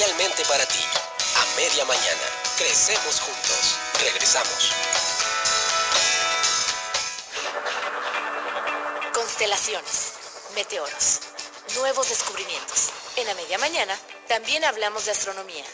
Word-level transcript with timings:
especialmente 0.00 0.44
para 0.46 0.64
ti. 0.66 0.80
A 1.36 1.56
media 1.56 1.84
mañana. 1.84 2.22
Crecemos 2.56 3.20
juntos. 3.20 3.76
Regresamos. 4.00 4.72
Constelaciones, 9.12 10.12
meteoros, 10.54 11.20
nuevos 11.76 12.08
descubrimientos. 12.08 12.90
En 13.16 13.28
a 13.28 13.34
media 13.34 13.58
mañana 13.58 13.94
también 14.26 14.64
hablamos 14.64 15.04
de 15.04 15.10
astronomía. 15.10 15.64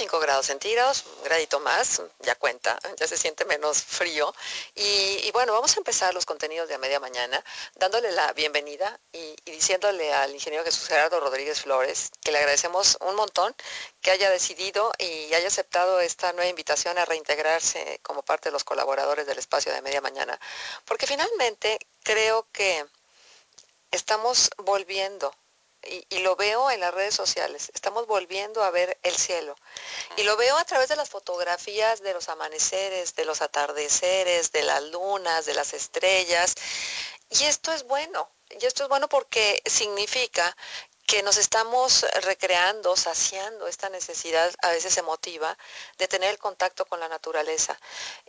5 0.00 0.18
grados 0.18 0.46
centígrados, 0.46 1.04
un 1.18 1.24
gradito 1.24 1.60
más, 1.60 2.00
ya 2.20 2.34
cuenta, 2.34 2.78
ya 2.96 3.06
se 3.06 3.18
siente 3.18 3.44
menos 3.44 3.82
frío. 3.82 4.34
Y, 4.74 5.30
bueno, 5.32 5.52
vamos 5.52 5.76
a 5.76 5.78
empezar 5.78 6.14
los 6.14 6.24
contenidos 6.24 6.70
de 6.70 6.76
a 6.76 6.78
media 6.78 6.98
mañana 6.98 7.44
dándole 7.74 8.10
la 8.12 8.32
bienvenida 8.32 8.98
y, 9.12 9.36
diciéndole 9.44 10.10
al 10.14 10.32
ingeniero 10.32 10.64
Jesús 10.64 10.88
Gerardo 10.88 11.20
Rodríguez 11.20 11.60
Flores 11.60 12.12
que 12.22 12.32
le 12.32 12.38
agradecemos 12.38 12.96
un 13.02 13.14
montón 13.14 13.54
que 14.00 14.10
haya 14.10 14.30
decidido 14.30 14.90
y 14.96 15.34
haya 15.34 15.48
aceptado 15.48 16.00
esta 16.00 16.32
nueva 16.32 16.48
invitación 16.48 16.96
a 16.96 17.04
reintegrarse 17.04 18.00
como 18.02 18.22
parte 18.22 18.48
de 18.48 18.54
los 18.54 18.64
colaboradores 18.64 19.26
del 19.26 19.38
espacio 19.38 19.70
de 19.70 19.82
media 19.82 20.00
mañana. 20.00 20.40
Porque 20.86 21.06
finalmente 21.06 21.78
creo 22.02 22.48
que 22.52 22.86
estamos 23.90 24.48
volviendo 24.56 25.30
y, 25.82 26.18
lo 26.18 26.36
veo 26.36 26.70
en 26.70 26.80
las 26.80 26.92
redes 26.92 27.14
sociales, 27.14 27.70
estamos 27.74 28.06
volviendo 28.06 28.62
a 28.62 28.70
ver 28.70 28.98
el 29.02 29.16
cielo. 29.16 29.56
Y 30.16 30.22
lo 30.24 30.36
veo 30.36 30.56
a 30.56 30.64
través 30.64 30.88
de 30.88 30.96
las 30.96 31.08
fotografías 31.08 32.02
de 32.02 32.12
los 32.12 32.28
amaneceres, 32.28 33.14
de 33.14 33.24
los 33.24 33.42
atardeceres, 33.42 34.52
de 34.52 34.62
las 34.62 34.82
lunas, 34.84 35.46
de 35.46 35.54
las 35.54 35.72
estrellas. 35.74 36.54
Y 37.30 37.44
esto 37.44 37.72
es 37.72 37.84
bueno. 37.84 38.30
Y 38.60 38.66
esto 38.66 38.82
es 38.82 38.88
bueno 38.88 39.08
porque 39.08 39.62
significa 39.64 40.56
que 41.10 41.24
nos 41.24 41.38
estamos 41.38 42.06
recreando, 42.22 42.94
saciando 42.94 43.66
esta 43.66 43.88
necesidad 43.88 44.48
a 44.62 44.70
veces 44.70 44.96
emotiva 44.96 45.58
de 45.98 46.06
tener 46.06 46.30
el 46.30 46.38
contacto 46.38 46.86
con 46.86 47.00
la 47.00 47.08
naturaleza. 47.08 47.76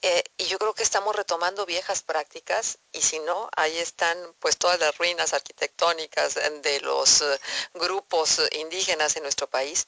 Eh, 0.02 0.24
y 0.38 0.46
yo 0.46 0.58
creo 0.58 0.74
que 0.74 0.82
estamos 0.82 1.16
retomando 1.16 1.68
viejas 1.68 2.02
prácticas 2.02 2.80
y 2.92 3.04
si 3.04 3.20
no, 3.20 3.52
ahí 3.56 3.78
están 3.78 4.18
pues 4.40 4.58
todas 4.58 4.80
las 4.80 4.98
ruinas 4.98 5.34
arquitectónicas 5.34 6.40
de 6.64 6.80
los 6.80 7.22
eh, 7.22 7.40
grupos 7.76 8.42
indígenas 8.54 9.16
en 9.16 9.22
nuestro 9.22 9.48
país 9.48 9.86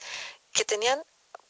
que 0.51 0.63
tenían 0.63 1.03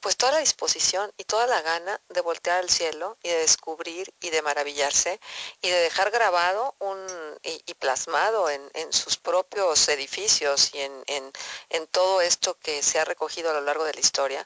pues 0.04 0.18
toda 0.18 0.34
la 0.34 0.40
disposición 0.40 1.14
y 1.16 1.24
toda 1.24 1.48
la 1.48 1.62
gana 1.62 2.00
de 2.10 2.20
voltear 2.20 2.60
al 2.60 2.70
cielo 2.70 3.18
y 3.24 3.30
de 3.30 3.38
descubrir 3.38 4.14
y 4.20 4.32
de 4.32 4.42
maravillarse 4.42 5.18
y 5.62 5.70
de 5.70 5.80
dejar 5.80 6.12
grabado 6.12 6.76
un, 6.80 7.00
y, 7.42 7.74
plasmado 7.76 8.50
en, 8.50 8.70
sus 8.92 9.16
propios 9.16 9.88
edificios 9.88 10.76
y 10.76 10.82
en, 10.82 11.88
todo 11.92 12.20
esto 12.20 12.60
que 12.60 12.84
se 12.84 13.00
ha 13.00 13.06
recogido 13.06 13.52
a 13.52 13.54
lo 13.54 13.62
largo 13.62 13.86
de 13.86 13.94
la 13.94 14.02
historia, 14.02 14.46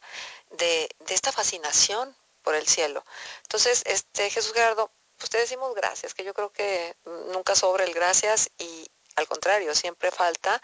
de, 0.52 0.96
esta 1.10 1.32
fascinación 1.32 2.16
por 2.44 2.54
el 2.54 2.68
cielo. 2.68 3.04
Entonces, 3.42 3.82
este 3.88 4.30
Jesús 4.30 4.54
Gerardo, 4.54 4.92
pues 5.18 5.32
te 5.32 5.40
decimos 5.40 5.74
gracias, 5.74 6.14
que 6.14 6.24
yo 6.24 6.36
creo 6.36 6.52
que 6.52 6.96
nunca 7.34 7.56
sobre 7.56 7.86
el 7.86 7.96
gracias 7.96 8.52
y, 8.60 8.92
al 9.18 9.28
contrario, 9.28 9.74
siempre 9.74 10.12
falta 10.12 10.62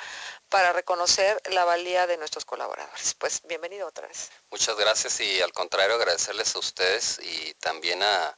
para 0.47 0.71
reconocer 0.73 1.41
la 1.49 1.65
valía 1.65 2.05
de 2.05 2.17
nuestros 2.17 2.45
colaboradores. 2.45 3.15
Pues 3.15 3.41
bienvenido 3.45 3.87
otra 3.87 4.07
vez. 4.07 4.29
Muchas 4.51 4.77
gracias 4.77 5.19
y 5.21 5.41
al 5.41 5.51
contrario 5.51 5.95
agradecerles 5.95 6.55
a 6.55 6.59
ustedes 6.59 7.19
y 7.19 7.55
también 7.55 8.01
a, 8.03 8.37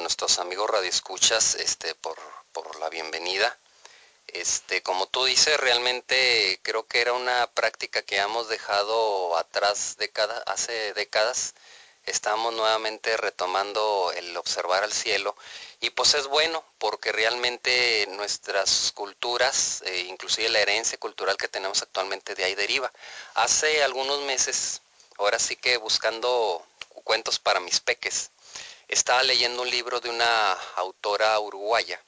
nuestros 0.00 0.38
amigos 0.38 0.68
radioescuchas 0.68 1.54
este, 1.54 1.94
por, 1.94 2.16
por 2.52 2.80
la 2.80 2.88
bienvenida. 2.88 3.56
Este, 4.26 4.82
como 4.82 5.06
tú 5.06 5.26
dices, 5.26 5.56
realmente 5.58 6.58
creo 6.62 6.86
que 6.86 7.00
era 7.00 7.12
una 7.12 7.46
práctica 7.52 8.02
que 8.02 8.16
hemos 8.16 8.48
dejado 8.48 9.36
atrás 9.36 9.96
hace 10.46 10.92
décadas. 10.94 11.54
Estamos 12.04 12.52
nuevamente 12.54 13.16
retomando 13.16 14.12
el 14.16 14.36
observar 14.36 14.82
al 14.82 14.92
cielo 14.92 15.36
y 15.80 15.90
pues 15.90 16.14
es 16.14 16.26
bueno 16.26 16.64
porque 16.78 17.12
realmente 17.12 18.06
nuestras 18.10 18.92
culturas, 18.92 19.82
eh, 19.86 20.06
inclusive 20.08 20.48
la 20.48 20.60
herencia 20.60 20.98
cultural 20.98 21.36
que 21.36 21.48
tenemos 21.48 21.80
actualmente 21.82 22.34
de 22.34 22.44
ahí 22.44 22.54
deriva. 22.54 22.92
Hace 23.34 23.84
algunos 23.84 24.20
meses, 24.22 24.82
ahora 25.16 25.38
sí 25.38 25.56
que 25.56 25.76
buscando 25.76 26.66
cuentos 27.04 27.38
para 27.38 27.60
mis 27.60 27.80
peques, 27.80 28.30
estaba 28.88 29.22
leyendo 29.22 29.62
un 29.62 29.70
libro 29.70 30.00
de 30.00 30.10
una 30.10 30.52
autora 30.76 31.38
uruguaya 31.38 32.00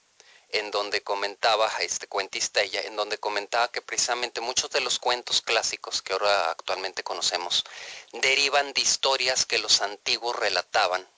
en 0.55 0.71
donde 0.71 1.03
comentaba, 1.03 1.69
este 1.81 2.07
cuentista 2.07 2.63
ella, 2.63 2.81
en 2.83 2.95
donde 2.95 3.19
comentaba 3.19 3.73
que 3.73 3.83
precisamente 3.83 4.41
muchos 4.41 4.71
de 4.71 4.81
los 4.81 5.01
cuentos 5.01 5.43
clásicos 5.43 6.01
que 6.01 6.13
ahora 6.13 6.53
actualmente 6.53 7.03
conocemos 7.03 7.65
derivan 8.13 8.73
de 8.73 8.81
historias 8.81 9.47
que 9.47 9.59
los 9.59 9.83
antiguos 9.83 10.37
relataban 10.37 11.09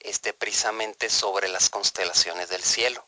este, 0.00 0.32
precisamente 0.32 1.10
sobre 1.10 1.48
las 1.48 1.70
constelaciones 1.70 2.48
del 2.48 2.64
cielo. 2.64 3.06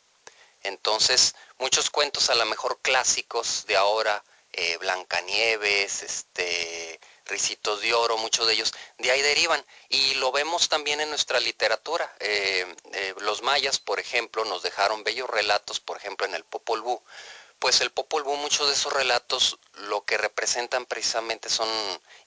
Entonces, 0.62 1.34
muchos 1.58 1.90
cuentos 1.90 2.30
a 2.30 2.36
lo 2.36 2.46
mejor 2.46 2.78
clásicos 2.80 3.66
de 3.66 3.76
ahora, 3.76 4.22
eh, 4.52 4.76
Blancanieves, 4.76 6.04
este, 6.04 7.00
Ricitos 7.26 7.80
de 7.80 7.94
Oro, 7.94 8.16
muchos 8.18 8.46
de 8.46 8.52
ellos, 8.54 8.72
de 8.98 9.10
ahí 9.10 9.22
derivan. 9.22 9.64
Y 9.88 10.14
lo 10.14 10.32
vemos 10.32 10.68
también 10.68 11.00
en 11.00 11.08
nuestra 11.08 11.40
literatura. 11.40 12.12
Eh, 12.20 12.66
eh, 12.92 13.14
los 13.20 13.42
mayas, 13.42 13.78
por 13.78 14.00
ejemplo, 14.00 14.44
nos 14.44 14.62
dejaron 14.62 15.04
bellos 15.04 15.28
relatos, 15.28 15.80
por 15.80 15.96
ejemplo, 15.96 16.26
en 16.26 16.34
el 16.34 16.44
Popol 16.44 16.82
Vuh, 16.82 17.02
pues 17.58 17.80
el 17.80 17.90
Popol 17.90 18.24
Vuh, 18.24 18.36
muchos 18.36 18.68
de 18.68 18.74
esos 18.74 18.92
relatos 18.92 19.58
lo 19.74 20.04
que 20.04 20.18
representan 20.18 20.84
precisamente 20.86 21.48
son 21.48 21.68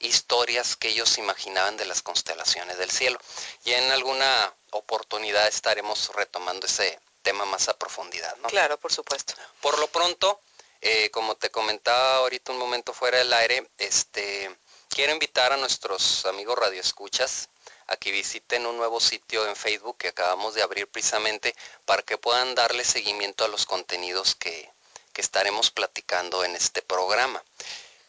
historias 0.00 0.74
que 0.74 0.88
ellos 0.88 1.16
imaginaban 1.18 1.76
de 1.76 1.84
las 1.84 2.02
constelaciones 2.02 2.78
del 2.78 2.90
cielo. 2.90 3.20
Y 3.64 3.72
en 3.72 3.90
alguna 3.92 4.54
oportunidad 4.70 5.46
estaremos 5.46 6.10
retomando 6.14 6.66
ese 6.66 6.98
tema 7.22 7.44
más 7.44 7.68
a 7.68 7.78
profundidad. 7.78 8.36
¿no? 8.38 8.48
Claro, 8.48 8.78
por 8.78 8.92
supuesto. 8.92 9.34
Por 9.60 9.78
lo 9.78 9.86
pronto, 9.88 10.40
eh, 10.80 11.10
como 11.10 11.36
te 11.36 11.50
comentaba 11.50 12.16
ahorita 12.16 12.52
un 12.52 12.58
momento 12.58 12.92
fuera 12.92 13.18
del 13.18 13.32
aire, 13.32 13.70
este, 13.78 14.56
quiero 14.88 15.12
invitar 15.12 15.52
a 15.52 15.56
nuestros 15.56 16.26
amigos 16.26 16.58
radioescuchas 16.58 17.48
a 17.88 17.96
que 17.96 18.12
visiten 18.12 18.66
un 18.66 18.76
nuevo 18.76 19.00
sitio 19.00 19.46
en 19.46 19.56
Facebook 19.56 19.96
que 19.96 20.08
acabamos 20.08 20.54
de 20.54 20.62
abrir 20.62 20.88
precisamente 20.88 21.54
para 21.84 22.02
que 22.02 22.18
puedan 22.18 22.54
darle 22.54 22.84
seguimiento 22.84 23.44
a 23.44 23.48
los 23.48 23.66
contenidos 23.66 24.34
que, 24.34 24.70
estaremos 25.18 25.72
platicando 25.72 26.44
en 26.44 26.54
este 26.54 26.80
programa. 26.80 27.42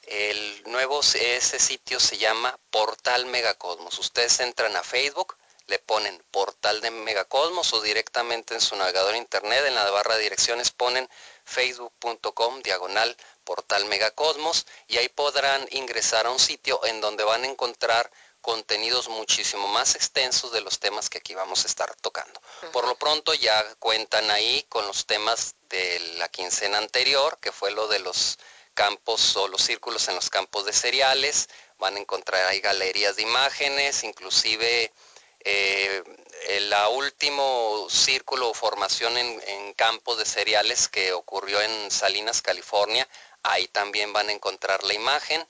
El 0.03 0.61
nuevo, 0.67 0.99
ese 1.01 1.57
sitio 1.57 1.99
se 1.99 2.19
llama 2.19 2.55
Portal 2.69 3.25
Megacosmos. 3.25 3.97
Ustedes 3.97 4.39
entran 4.41 4.75
a 4.75 4.83
Facebook, 4.83 5.35
le 5.65 5.79
ponen 5.79 6.23
Portal 6.29 6.81
de 6.81 6.91
Megacosmos 6.91 7.73
o 7.73 7.81
directamente 7.81 8.53
en 8.53 8.61
su 8.61 8.75
navegador 8.75 9.15
internet, 9.15 9.65
en 9.65 9.73
la 9.73 9.89
barra 9.89 10.17
de 10.17 10.21
direcciones 10.21 10.69
ponen 10.69 11.09
facebook.com 11.45 12.61
diagonal 12.61 13.17
Portal 13.49 13.85
Megacosmos 13.85 14.67
y 14.87 14.97
ahí 14.99 15.09
podrán 15.09 15.67
ingresar 15.71 16.27
a 16.27 16.29
un 16.29 16.37
sitio 16.37 16.85
en 16.85 17.01
donde 17.01 17.23
van 17.23 17.43
a 17.43 17.47
encontrar 17.47 18.11
contenidos 18.41 19.09
muchísimo 19.09 19.67
más 19.67 19.95
extensos 19.95 20.51
de 20.51 20.61
los 20.61 20.77
temas 20.77 21.09
que 21.09 21.17
aquí 21.17 21.33
vamos 21.33 21.63
a 21.63 21.67
estar 21.67 21.95
tocando. 21.95 22.39
Por 22.71 22.87
lo 22.87 22.95
pronto 22.95 23.33
ya 23.33 23.59
cuentan 23.79 24.29
ahí 24.29 24.63
con 24.69 24.85
los 24.85 25.07
temas 25.07 25.55
de 25.67 25.99
la 26.19 26.29
quincena 26.29 26.77
anterior, 26.77 27.39
que 27.41 27.51
fue 27.51 27.71
lo 27.71 27.87
de 27.87 27.97
los 27.97 28.37
campos 28.75 29.35
o 29.35 29.47
los 29.47 29.63
círculos 29.63 30.07
en 30.09 30.13
los 30.13 30.29
campos 30.29 30.67
de 30.67 30.73
cereales. 30.73 31.49
Van 31.79 31.95
a 31.95 31.99
encontrar 31.99 32.45
ahí 32.45 32.59
galerías 32.59 33.15
de 33.15 33.23
imágenes, 33.23 34.03
inclusive 34.03 34.93
eh, 35.39 36.03
el 36.49 36.71
último 36.91 37.87
círculo 37.89 38.49
o 38.49 38.53
formación 38.53 39.17
en, 39.17 39.41
en 39.47 39.73
campos 39.73 40.17
de 40.17 40.25
cereales 40.25 40.87
que 40.87 41.13
ocurrió 41.13 41.61
en 41.61 41.91
Salinas, 41.91 42.41
California, 42.41 43.07
ahí 43.43 43.67
también 43.67 44.13
van 44.13 44.29
a 44.29 44.31
encontrar 44.31 44.83
la 44.83 44.93
imagen. 44.93 45.47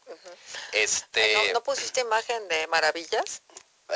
este, 0.72 1.54
¿No, 1.54 1.64
pusiste 1.64 2.02
imagen 2.02 2.48
de 2.48 2.68
maravillas? 2.68 3.42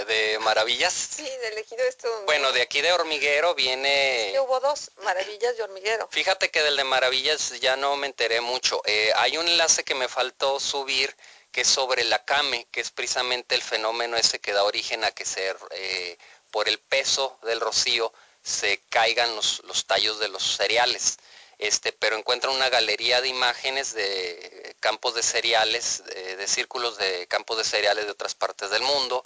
de 0.07 0.39
Maravillas. 0.39 0.91
Sí, 0.91 1.23
de 1.23 1.49
elegido 1.49 1.83
esto. 1.83 2.09
Bueno, 2.25 2.51
de 2.51 2.63
aquí 2.63 2.81
de 2.81 2.91
Hormiguero 2.91 3.53
viene... 3.53 4.31
Sí, 4.31 4.39
hubo 4.39 4.59
dos, 4.59 4.91
Maravillas 5.03 5.53
y 5.57 5.61
Hormiguero. 5.61 6.07
Fíjate 6.11 6.49
que 6.49 6.63
del 6.63 6.77
de 6.77 6.83
Maravillas 6.83 7.59
ya 7.59 7.75
no 7.75 7.95
me 7.95 8.07
enteré 8.07 8.41
mucho. 8.41 8.81
Eh, 8.85 9.11
hay 9.15 9.37
un 9.37 9.47
enlace 9.47 9.83
que 9.83 9.93
me 9.93 10.07
faltó 10.07 10.59
subir 10.59 11.15
que 11.51 11.61
es 11.61 11.67
sobre 11.67 12.03
la 12.05 12.25
CAME, 12.25 12.65
que 12.71 12.81
es 12.81 12.89
precisamente 12.89 13.53
el 13.53 13.61
fenómeno 13.61 14.17
ese 14.17 14.39
que 14.39 14.53
da 14.53 14.63
origen 14.63 15.03
a 15.03 15.11
que 15.11 15.23
se, 15.23 15.55
eh, 15.69 16.17
por 16.49 16.67
el 16.67 16.79
peso 16.79 17.37
del 17.43 17.59
rocío 17.59 18.11
se 18.41 18.81
caigan 18.89 19.35
los, 19.35 19.61
los 19.65 19.85
tallos 19.85 20.17
de 20.19 20.29
los 20.29 20.57
cereales. 20.57 21.17
Este, 21.59 21.91
pero 21.91 22.17
encuentran 22.17 22.55
una 22.55 22.69
galería 22.69 23.21
de 23.21 23.27
imágenes 23.27 23.93
de 23.93 24.75
campos 24.79 25.15
de 25.15 25.23
cereales, 25.23 26.03
de, 26.05 26.47
círculos 26.47 26.97
de 26.97 27.27
campos 27.27 27.57
de 27.57 27.63
cereales 27.63 28.05
de 28.05 28.11
otras 28.11 28.35
partes 28.35 28.69
del 28.69 28.81
mundo, 28.81 29.23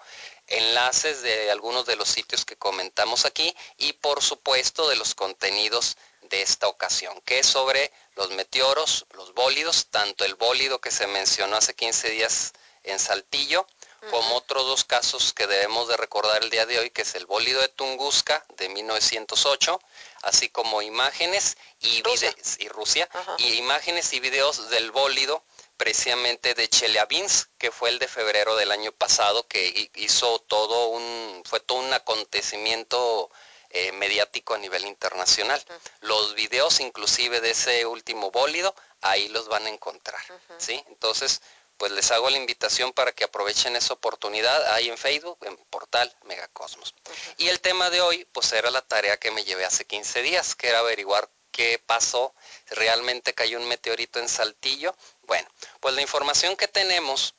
enlaces 0.48 1.22
de 1.24 1.50
algunos 1.52 1.86
de 1.86 1.96
los 1.96 2.10
sitios 2.10 2.46
que 2.46 2.56
comentamos 2.56 3.26
aquí 3.26 3.56
y 3.78 3.94
por 3.94 4.22
supuesto 4.22 4.88
de 4.88 4.96
los 4.96 5.16
contenidos 5.16 5.98
de 6.22 6.42
esta 6.42 6.68
ocasión, 6.68 7.20
que 7.22 7.40
es 7.40 7.48
sobre 7.48 7.92
los 8.16 8.30
meteoros, 8.32 9.06
los 9.14 9.34
bólidos, 9.34 9.88
tanto 9.90 10.26
el 10.26 10.36
bólido 10.36 10.80
que 10.80 10.92
se 10.92 11.08
mencionó 11.08 11.58
hace 11.58 11.74
15 11.74 12.10
días 12.10 12.54
en 12.84 13.00
Saltillo, 13.00 13.66
como 14.12 14.36
otros 14.36 14.66
dos 14.66 14.84
casos 14.84 15.34
que 15.34 15.48
debemos 15.48 15.88
de 15.88 15.98
recordar 15.98 16.44
el 16.44 16.50
día 16.50 16.66
de 16.66 16.80
hoy, 16.80 16.90
que 16.90 17.02
es 17.02 17.16
el 17.16 17.26
bólido 17.26 17.62
de 17.62 17.68
Tunguska 17.70 18.46
de 18.58 18.70
1908, 18.70 19.80
así 20.24 20.50
como 20.50 20.82
imágenes 20.82 21.58
y 21.80 22.02
videos, 22.02 22.60
y 22.60 22.68
Rusia, 22.70 23.10
y 23.38 23.54
imágenes 23.54 24.14
y 24.14 24.20
videos 24.20 24.70
del 24.70 24.92
bólido 24.92 25.44
precisamente 25.78 26.56
de 26.56 26.68
Chelyabinsk, 26.68 27.50
que 27.58 27.72
fue 27.72 27.90
el 27.90 28.00
de 28.00 28.08
febrero 28.08 28.56
del 28.56 28.72
año 28.72 28.92
pasado, 28.92 29.48
que 29.48 29.92
hizo 29.96 30.40
todo 30.40 30.88
un, 30.88 31.44
fue 31.46 31.60
todo 31.60 31.78
un 31.78 31.94
acontecimiento 31.94 33.30
eh, 33.70 33.92
mediático 33.92 34.56
a 34.56 34.58
nivel 34.58 34.86
internacional. 34.86 35.64
Los 36.02 36.34
videos 36.36 36.80
inclusive 36.80 37.42
de 37.42 37.52
ese 37.52 37.86
último 37.86 38.32
bólido, 38.32 38.74
ahí 39.02 39.28
los 39.30 39.48
van 39.50 39.68
a 39.68 39.70
encontrar, 39.70 40.22
¿sí? 40.58 40.84
Entonces, 40.88 41.42
pues 41.78 41.92
les 41.92 42.12
hago 42.12 42.30
la 42.30 42.38
invitación 42.38 42.92
para 42.94 43.12
que 43.12 43.24
aprovechen 43.24 43.76
esa 43.76 43.94
oportunidad 43.94 44.74
ahí 44.74 44.90
en 44.90 44.98
Facebook, 44.98 45.38
en 45.44 45.56
portal 45.70 46.14
Megacosmos. 46.26 46.94
Y 47.38 47.48
el 47.50 47.60
tema 47.60 47.90
de 47.90 48.02
hoy, 48.02 48.26
pues 48.32 48.52
era 48.54 48.72
la 48.72 48.82
tarea 48.82 49.18
que 49.18 49.32
me 49.32 49.44
llevé 49.44 49.66
hace 49.66 49.86
15 49.86 50.22
días, 50.22 50.56
que 50.56 50.68
era 50.68 50.80
averiguar 50.80 51.30
qué 51.52 51.82
pasó, 51.84 52.34
realmente 52.70 53.34
cayó 53.34 53.60
un 53.60 53.68
meteorito 53.68 54.20
en 54.20 54.30
Saltillo. 54.30 54.96
Bueno, 55.24 55.48
pues 55.80 55.96
la 55.96 56.02
información 56.02 56.56
que 56.56 56.68
tenemos 56.68 57.34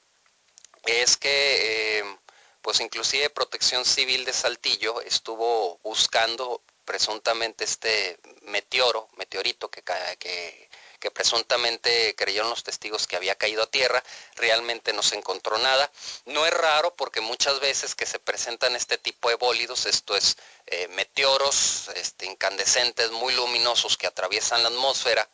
es 0.84 1.17
que, 1.17 1.99
eh, 1.99 2.19
pues 2.62 2.81
inclusive 2.81 3.31
Protección 3.31 3.84
Civil 3.84 4.25
de 4.25 4.32
Saltillo 4.32 5.00
estuvo 5.02 5.79
buscando 5.82 6.62
presuntamente 6.84 7.64
este 7.64 8.19
meteoro, 8.43 9.08
meteorito 9.17 9.70
que, 9.70 9.82
que 10.19 10.68
que 10.99 11.11
presuntamente 11.11 12.15
creyeron 12.17 12.50
los 12.50 12.65
testigos 12.65 13.06
que 13.06 13.17
había 13.17 13.35
caído 13.35 13.62
a 13.62 13.71
tierra, 13.71 14.03
realmente 14.37 14.93
no 14.93 15.03
se 15.03 15.17
encontró 15.17 15.59
nada. 15.59 15.91
No 16.27 16.47
es 16.47 16.53
raro 16.53 16.95
porque 16.97 17.21
muchas 17.21 17.61
veces 17.61 17.95
que 17.95 18.06
se 18.06 18.19
presentan 18.19 18.77
este 18.77 18.99
tipo 18.99 19.29
de 19.29 19.37
bólidos, 19.37 19.87
esto 19.87 20.17
es 20.17 20.37
eh, 20.67 20.89
meteoros 20.89 21.89
este, 21.95 22.27
incandescentes 22.27 23.11
muy 23.12 23.35
luminosos 23.35 23.97
que 23.97 24.06
atraviesan 24.06 24.62
la 24.62 24.69
atmósfera 24.69 25.29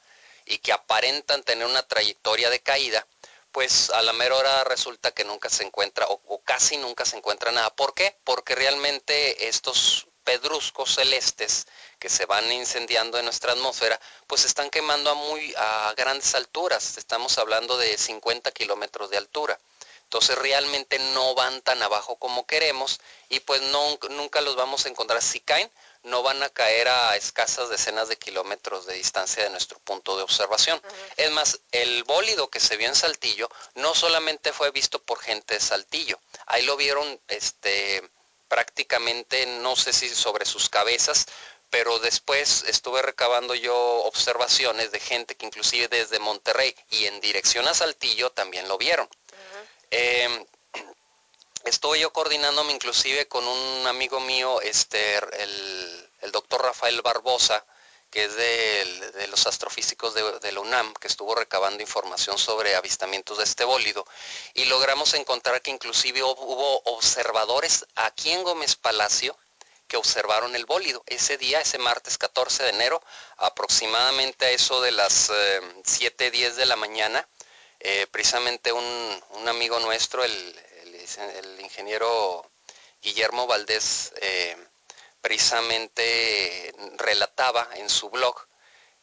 y 0.45 0.59
que 0.59 0.73
aparentan 0.73 1.43
tener 1.43 1.67
una 1.67 1.87
trayectoria 1.87 2.51
de 2.51 2.61
caída, 2.61 3.07
pues 3.53 3.91
a 3.91 4.03
la 4.03 4.13
mera 4.13 4.37
hora 4.37 4.65
resulta 4.65 5.13
que 5.13 5.25
nunca 5.25 5.49
se 5.49 5.65
encuentra 5.65 6.07
o, 6.09 6.21
o 6.27 6.43
casi 6.43 6.77
nunca 6.77 7.05
se 7.05 7.17
encuentra 7.17 7.53
nada. 7.53 7.75
¿Por 7.75 7.95
qué? 7.95 8.17
Porque 8.25 8.55
realmente 8.55 9.49
estos 9.49 10.07
pedruscos 10.25 10.95
celestes 10.95 11.67
que 11.99 12.09
se 12.09 12.27
van 12.27 12.51
incendiando 12.51 13.19
en 13.19 13.25
nuestra 13.25 13.53
atmósfera, 13.53 14.01
pues 14.27 14.45
están 14.45 14.71
quemando 14.71 15.11
a 15.11 15.15
muy 15.15 15.55
a 15.57 15.95
grandes 15.97 16.35
alturas. 16.35 16.99
Estamos 16.99 17.39
hablando 17.39 17.77
de 17.77 17.97
50 17.97 18.51
kilómetros 18.53 19.11
de 19.11 19.19
altura. 19.19 19.59
Entonces 20.05 20.37
realmente 20.37 20.99
no 20.99 21.35
van 21.35 21.61
tan 21.63 21.83
abajo 21.83 22.17
como 22.17 22.47
queremos 22.47 23.01
y 23.29 23.41
pues 23.41 23.63
no, 23.63 23.99
nunca 24.11 24.41
los 24.43 24.55
vamos 24.55 24.85
a 24.85 24.89
encontrar. 24.89 25.21
Si 25.23 25.41
caen, 25.41 25.71
no 26.05 26.23
van 26.23 26.43
a 26.43 26.51
caer 26.51 26.89
a 26.89 27.17
escasas 27.17 27.69
decenas 27.71 28.09
de 28.09 28.17
kilómetros 28.17 28.87
de 28.87 28.95
distancia 28.95 29.43
de 29.43 29.51
nuestro 29.51 29.79
punto 29.81 30.17
de 30.17 30.23
observación. 30.23 30.81
Es 31.17 31.31
más, 31.33 31.61
el 31.73 32.05
bólido 32.05 32.49
que 32.49 32.61
se 32.61 32.77
vio 32.77 32.89
en 32.89 32.95
Saltillo 32.95 33.51
no 33.75 33.95
solamente 33.95 34.53
fue 34.53 34.71
visto 34.71 35.03
por 35.03 35.19
gente 35.19 35.55
de 35.55 35.61
Saltillo, 35.61 36.21
ahí 36.47 36.63
lo 36.63 36.77
vieron 36.77 37.21
este, 37.29 38.09
prácticamente, 38.55 39.47
no 39.47 39.75
sé 39.75 39.93
si 39.93 40.09
sobre 40.09 40.45
sus 40.45 40.69
cabezas, 40.69 41.27
pero 41.71 41.99
después 41.99 42.63
estuve 42.69 43.03
recabando 43.03 43.57
yo 43.57 43.77
observaciones 44.05 44.93
de 44.93 45.01
gente 45.01 45.35
que 45.35 45.47
inclusive 45.47 45.89
desde 45.89 46.21
Monterrey 46.21 46.73
y 46.91 47.07
en 47.07 47.21
dirección 47.21 47.67
a 47.67 47.75
Saltillo 47.75 48.31
también 48.31 48.69
lo 48.69 48.79
vieron. 48.79 49.09
Em, 49.91 50.47
estuve 51.65 51.99
yo 51.99 52.13
coordinándome 52.13 52.73
inclusive 52.73 53.27
con 53.27 53.45
un 53.45 53.89
amigo 53.89 54.21
mío, 54.21 54.61
este, 54.61 55.17
el, 55.17 56.31
doctor 56.31 56.63
Rafael 56.63 57.03
Barbosa, 57.03 57.67
que 58.15 58.27
es 58.27 58.37
de, 58.37 59.27
los 59.27 59.45
astrofísicos 59.49 60.15
de, 60.15 60.53
la 60.53 60.61
UNAM, 60.61 60.95
que 60.95 61.09
estuvo 61.09 61.35
recabando 61.35 61.83
información 61.83 62.39
sobre 62.39 62.77
avistamientos 62.77 63.39
de 63.39 63.45
este 63.45 63.65
bólido, 63.65 64.07
y 64.55 64.67
logramos 64.67 65.15
encontrar 65.15 65.61
que 65.63 65.73
inclusive 65.73 66.23
hubo 66.23 66.79
observadores 66.85 67.85
aquí 67.97 68.31
en 68.31 68.45
Gómez 68.45 68.77
Palacio, 68.77 69.37
que 69.89 69.97
observaron 69.97 70.55
el 70.55 70.65
bólido. 70.65 71.03
Ese 71.07 71.39
día, 71.39 71.61
ese 71.61 71.79
martes 71.79 72.17
14 72.17 72.63
de 72.63 72.71
enero, 72.71 73.03
aproximadamente 73.37 74.47
a 74.47 74.51
eso 74.51 74.81
de 74.81 74.93
las 74.93 75.33
7, 75.83 76.27
eh, 76.27 76.31
10 76.31 76.55
de 76.55 76.67
la 76.67 76.77
mañana, 76.77 77.27
eh, 77.81 78.07
precisamente 78.13 78.73
un, 78.73 79.49
amigo 79.49 79.81
nuestro, 79.81 80.23
el, 80.23 80.61
ingeniero 81.61 82.49
Guillermo 83.03 83.49
Valdés, 83.49 84.13
eh, 84.21 84.57
precisamente 85.25 86.75
relataba 86.99 87.67
en 87.77 87.89
su 87.89 88.11
blog 88.11 88.37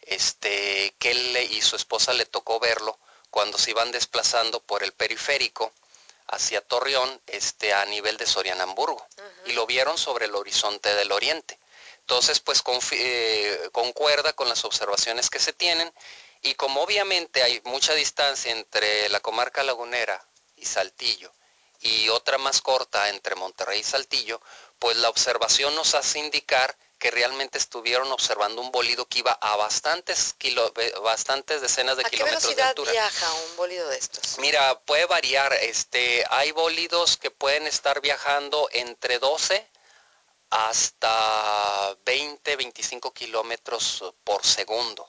este, 0.02 0.94
que 1.00 1.10
él 1.10 1.36
y 1.50 1.64
su 1.64 1.76
esposa 1.76 2.14
le 2.14 2.28
tocó 2.28 2.60
verlo 2.60 3.00
cuando 3.32 3.58
se 3.58 3.72
iban 3.72 3.92
desplazando 3.92 4.62
por 4.62 4.84
el 4.84 4.94
periférico 4.94 5.74
hacia 6.28 6.62
Torreón 6.62 7.20
este, 7.26 7.74
a 7.74 7.86
nivel 7.86 8.18
de 8.18 8.28
Sorianamburgo 8.28 9.04
y 9.48 9.54
lo 9.54 9.66
vieron 9.66 9.98
sobre 9.98 10.26
el 10.26 10.36
horizonte 10.36 10.94
del 10.94 11.12
oriente. 11.12 11.58
Entonces, 12.02 12.40
pues 12.40 12.62
eh, 12.92 13.70
concuerda 13.72 14.34
con 14.34 14.48
las 14.48 14.64
observaciones 14.64 15.28
que 15.32 15.40
se 15.40 15.54
tienen 15.54 15.92
y 16.44 16.54
como 16.54 16.82
obviamente 16.82 17.42
hay 17.42 17.60
mucha 17.66 17.96
distancia 17.96 18.52
entre 18.52 19.10
la 19.10 19.22
comarca 19.22 19.64
lagunera 19.64 20.24
y 20.56 20.66
Saltillo 20.66 21.34
y 21.82 22.10
otra 22.10 22.38
más 22.38 22.62
corta 22.62 23.10
entre 23.10 23.36
Monterrey 23.36 23.80
y 23.80 23.84
Saltillo, 23.84 24.40
pues 24.82 24.98
la 24.98 25.10
observación 25.10 25.76
nos 25.76 25.94
hace 25.94 26.18
indicar 26.18 26.76
que 26.98 27.12
realmente 27.12 27.60
estuvieron 27.60 28.12
observando 28.12 28.64
un 28.64 28.72
bólido 28.72 29.06
que 29.08 29.20
iba 29.20 29.32
a 29.32 29.56
bastantes, 29.56 30.34
kilo, 30.40 30.74
bastantes 31.04 31.62
decenas 31.62 31.98
de 31.98 32.04
kilómetros 32.06 32.56
de 32.56 32.64
altura. 32.64 32.90
¿A 32.90 32.94
qué 32.94 33.00
velocidad 33.00 33.22
viaja 33.22 33.34
un 33.34 33.58
bólido 33.58 33.88
de 33.90 33.98
estos? 34.00 34.40
Mira, 34.40 34.80
puede 34.80 35.06
variar. 35.06 35.54
Este, 35.54 36.26
hay 36.32 36.52
bólidos 36.52 37.18
que 37.18 37.30
pueden 37.30 37.68
estar 37.68 38.02
viajando 38.02 38.70
entre 38.72 39.20
12 39.20 39.68
hasta 40.50 41.96
20, 42.04 42.56
25 42.56 43.14
kilómetros 43.14 44.04
por 44.24 44.44
segundo. 44.44 45.08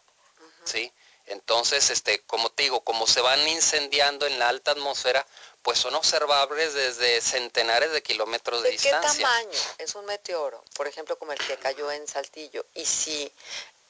¿sí? 0.64 0.93
Entonces, 1.26 1.88
este, 1.88 2.21
como 2.25 2.50
te 2.50 2.64
digo, 2.64 2.85
como 2.85 3.07
se 3.07 3.23
van 3.23 3.49
incendiando 3.49 4.26
en 4.26 4.38
la 4.38 4.50
alta 4.50 4.73
atmósfera, 4.73 5.26
pues 5.62 5.78
son 5.78 5.95
observables 5.95 6.75
desde 6.75 7.21
centenares 7.21 7.92
de 7.92 8.02
kilómetros 8.02 8.62
de, 8.62 8.71
distancia. 8.71 9.11
¿De 9.11 9.16
qué 9.16 9.23
tamaño 9.23 9.59
es 9.78 9.95
un 9.95 10.04
meteoro? 10.04 10.62
Por 10.75 10.88
ejemplo, 10.88 11.16
como 11.19 11.33
el 11.33 11.38
que 11.38 11.57
cayó 11.57 11.90
en 11.92 12.07
Saltillo. 12.09 12.66
Y 12.75 12.85
si, 12.85 13.33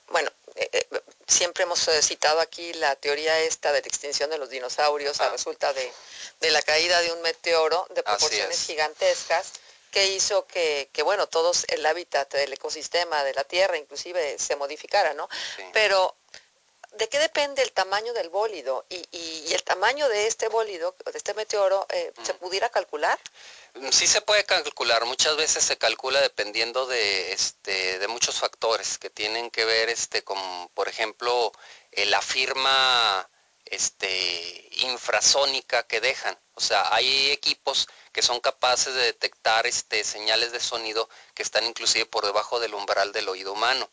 bueno, 0.08 0.30
eh, 0.54 0.68
eh, 0.72 1.02
siempre 1.26 1.64
hemos 1.64 1.88
eh, 1.88 2.02
citado 2.02 2.40
aquí 2.40 2.74
la 2.74 2.94
teoría 2.96 3.40
esta 3.40 3.72
de 3.72 3.80
la 3.80 3.86
extinción 3.86 4.28
de 4.28 4.38
los 4.38 4.50
dinosaurios 4.50 5.20
a 5.20 5.26
ah. 5.26 5.30
resulta 5.30 5.72
de, 5.72 6.50
la 6.50 6.62
caída 6.62 7.00
de 7.00 7.12
un 7.12 7.22
meteoro 7.22 7.86
de 7.90 8.02
proporciones 8.02 8.66
gigantescas 8.66 9.52
que 9.90 10.06
hizo 10.08 10.46
que, 10.46 10.90
que, 10.92 11.02
bueno, 11.02 11.26
todos 11.26 11.64
el 11.68 11.84
hábitat 11.84 12.32
del 12.32 12.52
ecosistema 12.52 13.24
de 13.24 13.34
la 13.34 13.44
Tierra 13.44 13.76
inclusive 13.76 14.38
se 14.38 14.56
modificara, 14.56 15.14
¿no? 15.14 15.28
Pero 15.72 16.16
¿de 16.92 17.08
qué 17.08 17.18
depende 17.18 17.62
el 17.62 17.72
tamaño 17.72 18.12
del 18.12 18.28
bólido? 18.28 18.84
Y, 18.88 19.52
el 19.52 19.62
tamaño 19.64 20.08
de 20.08 20.26
este 20.26 20.48
bólido, 20.48 20.94
de 21.04 21.16
este 21.18 21.34
meteoro, 21.34 21.86
eh, 21.90 22.12
¿se 22.22 22.34
pudiera 22.34 22.70
calcular? 22.70 23.18
Mm, 23.74 23.90
sí 23.90 24.06
se 24.06 24.22
puede 24.22 24.44
calcular, 24.44 25.04
muchas 25.04 25.36
veces 25.36 25.64
se 25.64 25.76
calcula 25.76 26.20
dependiendo 26.20 26.86
de, 26.86 27.32
este, 27.32 27.98
de 27.98 28.08
muchos 28.08 28.38
factores 28.38 28.98
que 28.98 29.10
tienen 29.10 29.50
que 29.50 29.64
ver 29.64 29.90
este, 29.90 30.22
con, 30.22 30.38
por 30.74 30.88
ejemplo, 30.88 31.52
eh, 31.90 32.06
la 32.06 32.22
firma 32.22 33.28
este, 33.66 34.68
infrasónica 34.82 35.82
que 35.84 36.00
dejan. 36.00 36.38
O 36.54 36.60
sea, 36.60 36.94
hay 36.94 37.30
equipos 37.30 37.88
que 38.12 38.22
son 38.22 38.40
capaces 38.40 38.94
de 38.94 39.02
detectar 39.02 39.66
este, 39.66 40.04
señales 40.04 40.52
de 40.52 40.60
sonido 40.60 41.08
que 41.34 41.42
están 41.42 41.64
inclusive 41.64 42.06
por 42.06 42.26
debajo 42.26 42.60
del 42.60 42.74
umbral 42.74 43.12
del 43.12 43.28
oído 43.28 43.52
humano. 43.52 43.90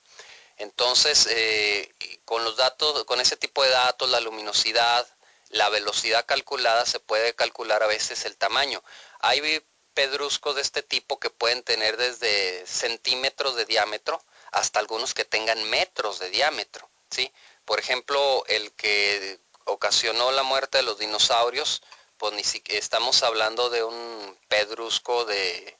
Entonces, 0.59 1.27
eh, 1.31 1.93
con 2.25 2.43
los 2.43 2.57
datos, 2.57 3.05
con 3.05 3.19
ese 3.21 3.37
tipo 3.37 3.63
de 3.63 3.69
datos, 3.69 4.09
la 4.09 4.19
luminosidad, 4.19 5.07
la 5.49 5.69
velocidad 5.69 6.25
calculada, 6.25 6.85
se 6.85 6.99
puede 6.99 7.33
calcular 7.33 7.81
a 7.81 7.87
veces 7.87 8.25
el 8.25 8.37
tamaño. 8.37 8.83
Hay 9.19 9.65
pedruscos 9.93 10.55
de 10.55 10.61
este 10.61 10.83
tipo 10.83 11.19
que 11.19 11.29
pueden 11.29 11.63
tener 11.63 11.97
desde 11.97 12.65
centímetros 12.67 13.55
de 13.55 13.65
diámetro 13.65 14.23
hasta 14.51 14.79
algunos 14.79 15.13
que 15.13 15.25
tengan 15.25 15.63
metros 15.69 16.19
de 16.19 16.29
diámetro, 16.29 16.89
¿sí? 17.09 17.31
Por 17.65 17.79
ejemplo, 17.79 18.43
el 18.47 18.71
que 18.73 19.39
ocasionó 19.65 20.31
la 20.31 20.43
muerte 20.43 20.79
de 20.79 20.83
los 20.83 20.99
dinosaurios, 20.99 21.81
pues 22.17 22.33
ni 22.33 22.43
siquiera 22.43 22.79
estamos 22.79 23.23
hablando 23.23 23.69
de 23.69 23.83
un 23.83 24.37
pedrusco 24.49 25.25
de 25.25 25.77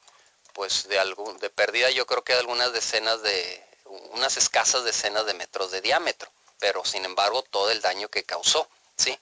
pues 0.53 0.87
de 0.87 0.99
algún 0.99 1.37
de 1.39 1.49
pérdida 1.49 1.89
yo 1.91 2.05
creo 2.05 2.23
que 2.23 2.33
de 2.33 2.39
algunas 2.39 2.73
decenas 2.73 3.21
de 3.21 3.68
unas 4.11 4.37
escasas 4.37 4.83
decenas 4.83 5.25
de 5.25 5.33
metros 5.33 5.71
de 5.71 5.81
diámetro, 5.81 6.31
pero 6.59 6.83
sin 6.85 7.05
embargo 7.05 7.41
todo 7.43 7.71
el 7.71 7.81
daño 7.81 8.09
que 8.09 8.23
causó, 8.23 8.67
¿sí? 8.97 9.17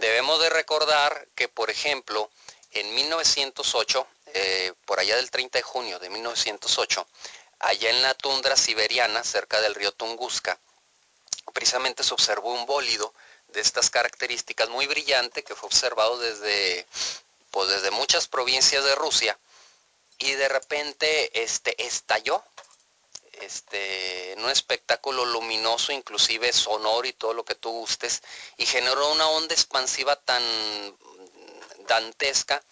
Debemos 0.00 0.40
de 0.40 0.50
recordar 0.50 1.28
que, 1.34 1.48
por 1.48 1.70
ejemplo, 1.70 2.30
en 2.72 2.94
1908, 2.94 4.06
eh, 4.34 4.72
por 4.84 5.00
allá 5.00 5.16
del 5.16 5.30
30 5.30 5.58
de 5.58 5.62
junio 5.62 5.98
de 5.98 6.10
1908, 6.10 7.06
allá 7.60 7.90
en 7.90 8.02
la 8.02 8.14
tundra 8.14 8.56
siberiana, 8.56 9.22
cerca 9.24 9.60
del 9.60 9.74
río 9.74 9.92
Tunguska, 9.92 10.58
precisamente 11.52 12.02
se 12.02 12.14
observó 12.14 12.52
un 12.52 12.66
bólido 12.66 13.12
de 13.48 13.60
estas 13.60 13.90
características 13.90 14.68
muy 14.68 14.86
brillante 14.86 15.42
que 15.42 15.54
fue 15.54 15.66
observado 15.66 16.18
desde, 16.18 16.86
pues 17.50 17.68
desde 17.68 17.90
muchas 17.90 18.28
provincias 18.28 18.84
de 18.84 18.94
Rusia 18.94 19.38
y 20.18 20.32
de 20.32 20.48
repente 20.48 21.42
este, 21.42 21.84
estalló 21.84 22.42
este, 23.44 24.32
en 24.32 24.44
un 24.44 24.50
espectáculo 24.50 25.24
luminoso, 25.24 25.92
inclusive 25.92 26.52
sonoro 26.52 27.06
y 27.06 27.12
todo 27.12 27.34
lo 27.34 27.44
que 27.44 27.54
tú 27.54 27.70
gustes, 27.70 28.22
y 28.56 28.66
generó 28.66 29.10
una 29.12 29.28
onda 29.28 29.54
expansiva 29.54 30.16
tan 30.16 30.42
dantesca 31.86 32.62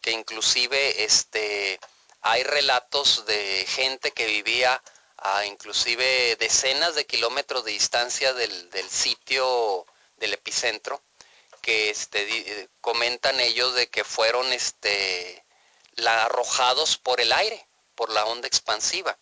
que 0.00 0.12
inclusive 0.12 1.04
este, 1.04 1.78
hay 2.22 2.42
relatos 2.42 3.26
de 3.26 3.66
gente 3.68 4.12
que 4.12 4.26
vivía 4.26 4.82
a 5.18 5.44
inclusive 5.44 6.36
decenas 6.36 6.94
de 6.94 7.06
kilómetros 7.06 7.64
de 7.64 7.72
distancia 7.72 8.32
del, 8.32 8.70
del 8.70 8.88
sitio 8.88 9.86
del 10.16 10.34
epicentro, 10.34 11.02
que 11.60 11.90
este, 11.90 12.68
comentan 12.80 13.38
ellos 13.40 13.74
de 13.74 13.88
que 13.88 14.04
fueron 14.04 14.50
este, 14.52 15.44
arrojados 16.06 16.96
por 16.96 17.20
el 17.20 17.32
aire, 17.32 17.66
por 17.94 18.10
la 18.10 18.24
onda 18.24 18.48
expansiva. 18.48 19.18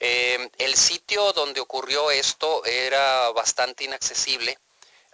Eh, 0.00 0.50
el 0.58 0.76
sitio 0.76 1.32
donde 1.32 1.60
ocurrió 1.60 2.10
esto 2.10 2.64
era 2.64 3.30
bastante 3.30 3.84
inaccesible. 3.84 4.58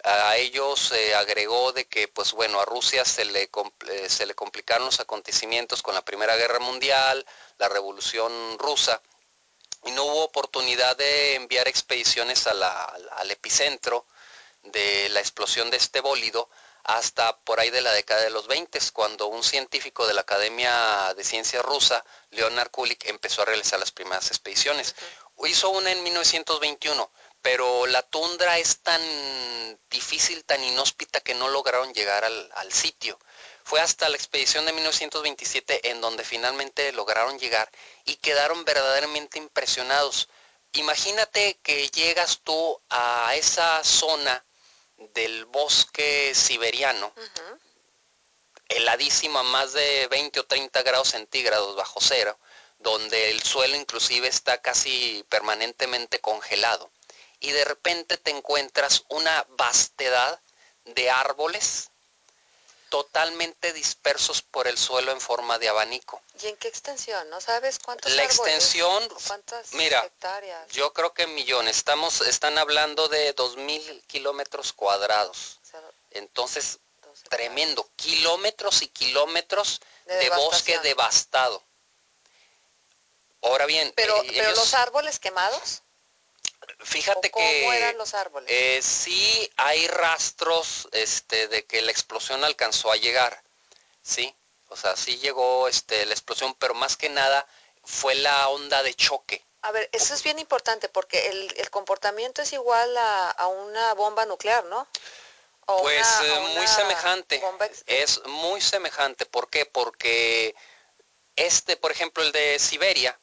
A 0.03 0.35
ellos 0.35 0.79
se 0.89 1.15
agregó 1.15 1.71
de 1.71 1.85
que, 1.85 2.09
pues 2.09 2.33
bueno, 2.33 2.59
a 2.59 2.65
Rusia 2.65 3.05
se 3.05 3.23
le, 3.23 3.49
eh, 3.89 4.09
se 4.09 4.25
le 4.25 4.35
complicaron 4.35 4.85
los 4.85 4.99
acontecimientos 4.99 5.81
con 5.81 5.95
la 5.95 6.03
Primera 6.03 6.35
Guerra 6.35 6.59
Mundial, 6.59 7.25
la 7.57 7.69
Revolución 7.69 8.59
Rusa, 8.59 9.01
y 9.85 9.91
no 9.91 10.03
hubo 10.03 10.25
oportunidad 10.25 10.97
de 10.97 11.35
enviar 11.35 11.69
expediciones 11.69 12.47
al 12.47 13.31
epicentro 13.31 14.05
de 14.63 15.09
la 15.09 15.21
explosión 15.21 15.69
de 15.69 15.77
este 15.77 16.01
bólido 16.01 16.49
hasta 16.83 17.37
por 17.39 17.59
ahí 17.59 17.69
de 17.69 17.81
la 17.81 17.93
década 17.93 18.21
de 18.21 18.29
los 18.29 18.47
20, 18.47 18.79
cuando 18.91 19.27
un 19.27 19.43
científico 19.43 20.05
de 20.05 20.13
la 20.13 20.21
Academia 20.21 21.13
de 21.15 21.23
Ciencias 21.23 21.63
rusa, 21.63 22.03
Leonard 22.31 22.71
Kulik, 22.71 23.05
empezó 23.05 23.41
a 23.41 23.45
realizar 23.45 23.79
las 23.79 23.91
primeras 23.91 24.27
expediciones. 24.27 24.95
Hizo 25.45 25.69
una 25.69 25.91
en 25.91 26.03
1921, 26.03 27.09
pero 27.41 27.87
la 27.87 28.01
tundra 28.03 28.57
es 28.59 28.79
tan 28.79 29.01
difícil, 29.89 30.43
tan 30.43 30.63
inhóspita 30.63 31.21
que 31.21 31.33
no 31.33 31.47
lograron 31.49 31.93
llegar 31.93 32.25
al, 32.25 32.49
al 32.55 32.71
sitio. 32.73 33.17
Fue 33.63 33.79
hasta 33.79 34.09
la 34.09 34.17
expedición 34.17 34.65
de 34.65 34.73
1927 34.73 35.89
en 35.89 36.01
donde 36.01 36.25
finalmente 36.25 36.91
lograron 36.91 37.39
llegar 37.39 37.69
y 38.03 38.15
quedaron 38.17 38.65
verdaderamente 38.65 39.39
impresionados. 39.39 40.27
Imagínate 40.73 41.59
que 41.63 41.87
llegas 41.89 42.41
tú 42.43 42.81
a 42.89 43.35
esa 43.35 43.83
zona 43.83 44.43
del 45.13 45.45
bosque 45.45 46.33
siberiano, 46.35 47.13
heladísimo 48.69 49.39
a 49.39 49.43
más 49.43 49.73
de 49.73 50.07
20 50.07 50.39
o 50.39 50.45
30 50.45 50.81
grados 50.83 51.09
centígrados 51.09 51.75
bajo 51.75 51.99
cero, 52.01 52.37
donde 52.79 53.31
el 53.31 53.41
suelo 53.43 53.75
inclusive 53.75 54.27
está 54.27 54.61
casi 54.61 55.25
permanentemente 55.29 56.19
congelado. 56.19 56.91
Y 57.39 57.51
de 57.51 57.65
repente 57.65 58.17
te 58.17 58.31
encuentras 58.31 59.03
una 59.09 59.45
vastedad 59.49 60.41
de 60.85 61.09
árboles 61.09 61.91
totalmente 62.93 63.73
dispersos 63.73 64.43
por 64.43 64.67
el 64.67 64.77
suelo 64.77 65.11
en 65.11 65.19
forma 65.19 65.57
de 65.57 65.67
abanico. 65.67 66.21
¿Y 66.39 66.45
en 66.45 66.55
qué 66.57 66.67
extensión? 66.67 67.27
¿No 67.31 67.41
sabes 67.41 67.79
cuántos 67.79 68.11
La 68.11 68.21
árboles? 68.21 68.37
extensión, 68.37 69.09
¿Cuántas 69.25 69.73
mira, 69.73 70.05
hectáreas? 70.05 70.69
yo 70.69 70.93
creo 70.93 71.11
que 71.11 71.25
millones. 71.25 71.75
Estamos, 71.75 72.21
están 72.21 72.59
hablando 72.59 73.07
de 73.07 73.35
2.000 73.35 74.05
kilómetros 74.05 74.73
cuadrados. 74.73 75.59
Entonces, 76.11 76.77
tremendo. 77.29 77.89
Kilómetros 77.95 78.83
y 78.83 78.89
kilómetros 78.89 79.81
De 80.05 80.15
de, 80.15 80.29
bosque 80.29 80.77
devastado. 80.77 81.63
Ahora 83.41 83.65
bien, 83.65 83.91
Pero, 83.95 84.21
eh, 84.21 84.27
pero 84.35 84.51
los 84.51 84.75
árboles 84.75 85.17
quemados, 85.17 85.81
fíjate 86.83 87.29
¿o 87.29 87.31
cómo 87.31 87.45
que 87.45 87.77
eran 87.77 87.97
los 87.97 88.13
árboles? 88.13 88.49
eh, 88.51 88.81
sí 88.81 89.49
hay 89.57 89.87
rastros 89.87 90.87
este, 90.91 91.47
de 91.47 91.65
que 91.65 91.81
la 91.81 91.91
explosión 91.91 92.43
alcanzó 92.43 92.91
a 92.91 92.95
llegar, 92.97 93.43
¿sí? 94.01 94.33
O 94.69 94.75
sea, 94.75 94.95
sí 94.95 95.17
llegó 95.17 95.67
este, 95.67 96.05
la 96.05 96.13
explosión, 96.13 96.55
pero 96.55 96.73
más 96.73 96.97
que 96.97 97.09
nada 97.09 97.45
fue 97.83 98.15
la 98.15 98.49
onda 98.49 98.81
de 98.83 98.93
choque. 98.93 99.45
A 99.61 99.71
ver, 99.71 99.89
eso 99.93 100.13
es 100.13 100.23
bien 100.23 100.39
importante 100.39 100.89
porque 100.89 101.27
el, 101.29 101.53
el 101.57 101.69
comportamiento 101.69 102.41
es 102.41 102.51
igual 102.53 102.97
a, 102.97 103.29
a 103.31 103.47
una 103.47 103.93
bomba 103.93 104.25
nuclear, 104.25 104.65
¿no? 104.65 104.87
O 105.67 105.81
Pues 105.83 106.05
una- 106.19 106.35
eh, 106.35 106.39
muy 106.57 106.67
semejante. 106.67 107.41
Es 107.85 108.21
muy 108.25 108.59
semejante. 108.59 109.25
¿Por 109.25 109.49
qué? 109.49 109.65
Porque 109.65 110.53
este, 111.35 111.77
por 111.77 111.91
ejemplo, 111.91 112.23
el 112.23 112.31
de 112.31 112.59
Siberia, 112.59 113.17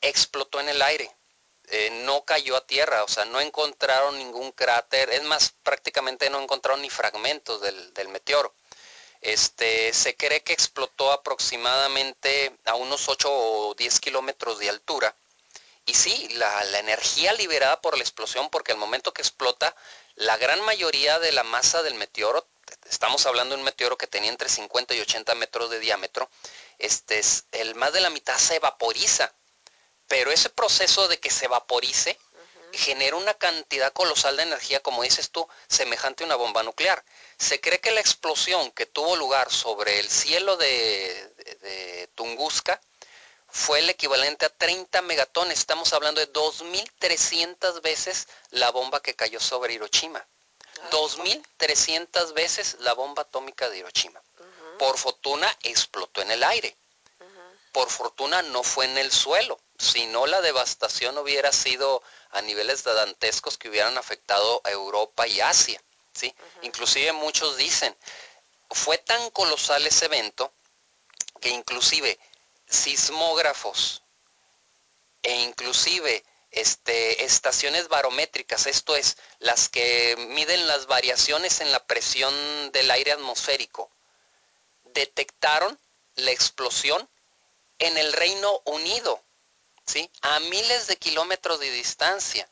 explotó 0.00 0.60
en 0.60 0.68
el 0.68 0.80
aire. 0.82 1.14
Eh, 1.68 1.90
no 2.04 2.24
cayó 2.24 2.56
a 2.56 2.66
tierra, 2.66 3.04
o 3.04 3.08
sea, 3.08 3.24
no 3.24 3.40
encontraron 3.40 4.18
ningún 4.18 4.52
cráter. 4.52 5.10
Es 5.10 5.22
más, 5.24 5.54
prácticamente 5.62 6.30
no 6.30 6.40
encontraron 6.40 6.82
ni 6.82 6.90
fragmentos 6.90 7.60
del, 7.60 7.94
del 7.94 8.08
meteoro. 8.08 8.54
Este, 9.20 9.92
se 9.94 10.16
cree 10.16 10.42
que 10.42 10.52
explotó 10.52 11.12
aproximadamente 11.12 12.56
a 12.66 12.74
unos 12.76 13.08
8 13.08 13.30
o 13.32 13.74
10 13.74 14.00
kilómetros 14.00 14.58
de 14.58 14.68
altura. 14.70 15.16
Y 15.86 15.94
sí, 15.94 16.28
la, 16.34 16.64
la 16.64 16.78
energía 16.78 17.32
liberada 17.34 17.80
por 17.80 17.96
la 17.96 18.02
explosión, 18.04 18.48
porque 18.50 18.72
al 18.72 18.78
momento 18.78 19.12
que 19.12 19.22
explota, 19.22 19.74
la 20.16 20.36
gran 20.36 20.60
mayoría 20.62 21.18
de 21.18 21.32
la 21.32 21.42
masa 21.44 21.82
del 21.82 21.94
meteoro, 21.94 22.46
estamos 22.90 23.26
hablando 23.26 23.54
de 23.54 23.60
un 23.60 23.64
meteoro 23.64 23.98
que 23.98 24.06
tenía 24.06 24.30
entre 24.30 24.48
50 24.48 24.94
y 24.94 25.00
80 25.00 25.34
metros 25.34 25.70
de 25.70 25.80
diámetro, 25.80 26.30
este, 26.78 27.18
es- 27.18 27.44
el 27.52 27.74
más 27.74 27.92
de 27.92 28.00
la 28.00 28.10
mitad 28.10 28.36
se 28.38 28.58
vaporiza. 28.58 29.32
Pero 30.08 30.30
ese 30.30 30.50
proceso 30.50 31.08
de 31.08 31.18
que 31.18 31.30
se 31.30 31.48
vaporice 31.48 32.18
genera 32.72 33.16
una 33.16 33.34
cantidad 33.34 33.92
colosal 33.92 34.36
de 34.36 34.42
energía, 34.42 34.80
como 34.80 35.02
dices 35.04 35.30
tú, 35.30 35.46
semejante 35.68 36.24
a 36.24 36.26
una 36.26 36.34
bomba 36.36 36.62
nuclear. 36.64 37.04
Se 37.38 37.60
cree 37.60 37.80
que 37.80 37.92
la 37.92 38.00
explosión 38.00 38.70
que 38.72 38.86
tuvo 38.86 39.14
lugar 39.16 39.50
sobre 39.52 40.00
el 40.00 40.08
cielo 40.10 40.56
de, 40.56 41.32
de- 41.36 41.54
de 41.54 42.08
Tunguska 42.16 42.80
fue 43.48 43.78
el 43.78 43.88
equivalente 43.90 44.44
a 44.46 44.48
30 44.48 45.00
megatones. 45.02 45.60
Estamos 45.60 45.92
hablando 45.92 46.20
de 46.20 46.32
2.300 46.32 47.80
veces 47.80 48.26
la 48.50 48.70
bomba 48.70 49.00
que 49.00 49.14
cayó 49.14 49.38
sobre 49.38 49.74
Hiroshima. 49.74 50.26
2.300 50.90 52.32
veces 52.34 52.76
la 52.80 52.92
bomba 52.94 53.22
atómica 53.22 53.68
de 53.70 53.78
Hiroshima. 53.78 54.20
Por 54.78 54.98
fortuna 54.98 55.56
explotó 55.62 56.22
en 56.22 56.32
el 56.32 56.42
aire. 56.42 56.76
Por 57.74 57.90
fortuna 57.90 58.40
no 58.42 58.62
fue 58.62 58.84
en 58.84 58.96
el 58.98 59.10
suelo. 59.10 59.58
Si 59.76 60.06
no, 60.06 60.26
la 60.26 60.40
devastación 60.40 61.18
hubiera 61.18 61.50
sido 61.50 62.04
a 62.30 62.40
niveles 62.40 62.84
dantescos 62.84 63.58
que 63.58 63.68
hubieran 63.68 63.98
afectado 63.98 64.60
a 64.62 64.70
Europa 64.70 65.26
y 65.26 65.40
Asia. 65.40 65.82
¿sí? 66.12 66.32
Inclusive 66.62 67.10
muchos 67.14 67.56
dicen, 67.56 67.96
fue 68.70 68.98
tan 68.98 69.28
colosal 69.30 69.84
ese 69.88 70.04
evento 70.04 70.52
que 71.40 71.48
inclusive 71.48 72.16
sismógrafos 72.68 74.04
e 75.24 75.34
inclusive 75.40 76.24
este, 76.52 77.24
estaciones 77.24 77.88
barométricas, 77.88 78.68
esto 78.68 78.94
es, 78.94 79.16
las 79.40 79.68
que 79.68 80.14
miden 80.28 80.68
las 80.68 80.86
variaciones 80.86 81.60
en 81.60 81.72
la 81.72 81.84
presión 81.84 82.32
del 82.70 82.88
aire 82.92 83.10
atmosférico, 83.10 83.90
detectaron 84.84 85.76
la 86.14 86.30
explosión 86.30 87.10
en 87.78 87.98
el 87.98 88.12
Reino 88.12 88.60
Unido, 88.64 89.22
¿sí? 89.86 90.10
A 90.22 90.40
miles 90.40 90.86
de 90.86 90.96
kilómetros 90.96 91.60
de 91.60 91.70
distancia. 91.70 92.48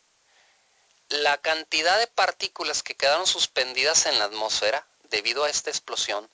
La 1.09 1.39
cantidad 1.39 1.99
de 1.99 2.07
partículas 2.07 2.83
que 2.83 2.97
quedaron 2.97 3.27
suspendidas 3.27 4.07
en 4.07 4.19
la 4.19 4.25
atmósfera 4.25 4.87
debido 5.11 5.45
a 5.45 5.51
esta 5.51 5.71
explosión, 5.71 6.29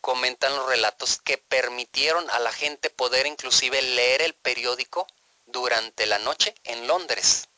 comentan 0.00 0.54
los 0.54 0.66
relatos 0.66 1.20
que 1.22 1.38
permitieron 1.38 2.28
a 2.30 2.38
la 2.38 2.52
gente 2.52 2.90
poder 2.90 3.26
inclusive 3.26 3.80
leer 3.82 4.22
el 4.22 4.34
periódico 4.34 5.06
durante 5.46 6.06
la 6.06 6.18
noche 6.18 6.54
en 6.64 6.86
Londres. 6.86 7.48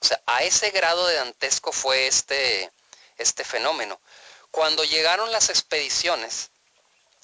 O 0.00 0.04
sea, 0.04 0.22
a 0.26 0.42
ese 0.42 0.70
grado 0.70 1.06
de 1.06 1.16
dantesco 1.16 1.72
fue 1.72 2.06
este, 2.06 2.70
este 3.18 3.44
fenómeno. 3.44 4.00
Cuando 4.50 4.84
llegaron 4.84 5.32
las 5.32 5.48
expediciones, 5.48 6.50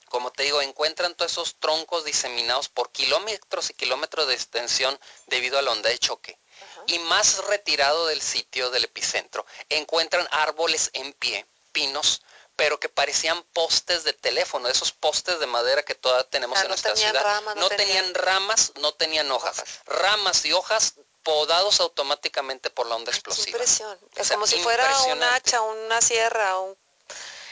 como 0.09 0.31
te 0.31 0.45
digo, 0.45 0.61
encuentran 0.62 1.15
todos 1.15 1.33
esos 1.33 1.57
troncos 1.57 2.05
diseminados 2.05 2.69
por 2.69 2.91
kilómetros 2.91 3.71
y 3.71 3.75
kilómetros 3.75 4.27
de 4.27 4.35
extensión 4.35 4.99
debido 5.27 5.59
a 5.59 5.62
la 5.62 5.73
onda 5.73 5.91
de 5.91 5.99
choque. 5.99 6.38
Y 6.87 6.99
más 7.00 7.45
retirado 7.47 8.07
del 8.07 8.21
sitio 8.21 8.71
del 8.71 8.85
epicentro, 8.85 9.47
encuentran 9.69 10.27
árboles 10.31 10.91
en 10.93 11.12
pie, 11.12 11.47
pinos, 11.73 12.23
pero 12.57 12.81
que 12.81 12.88
parecían 12.88 13.41
postes 13.53 14.03
de 14.03 14.12
teléfono, 14.12 14.69
esos 14.69 14.91
postes 14.91 15.38
de 15.38 15.47
madera 15.47 15.85
que 15.85 15.95
todavía 15.95 16.29
tenemos 16.29 16.61
en 16.61 16.67
nuestra 16.67 16.97
ciudad. 16.97 17.41
no, 17.55 17.69
tenían... 17.69 18.12
ramas, 18.15 18.73
no 18.81 18.93
tenían 18.95 19.31
hojas. 19.31 19.62
Ramas 19.87 20.45
y 20.45 20.53
hojas 20.53 20.95
podados 21.23 21.79
automáticamente 21.79 22.71
por 22.71 22.87
la 22.87 22.97
onda 22.97 23.12
explosiva. 23.12 23.50
Impresión. 23.50 23.97
Es 24.17 24.31
como 24.31 24.47
si 24.47 24.59
fuera 24.59 24.91
un 25.03 25.23
hacha, 25.23 25.61
una 25.61 26.00
sierra, 26.00 26.59
un 26.59 26.77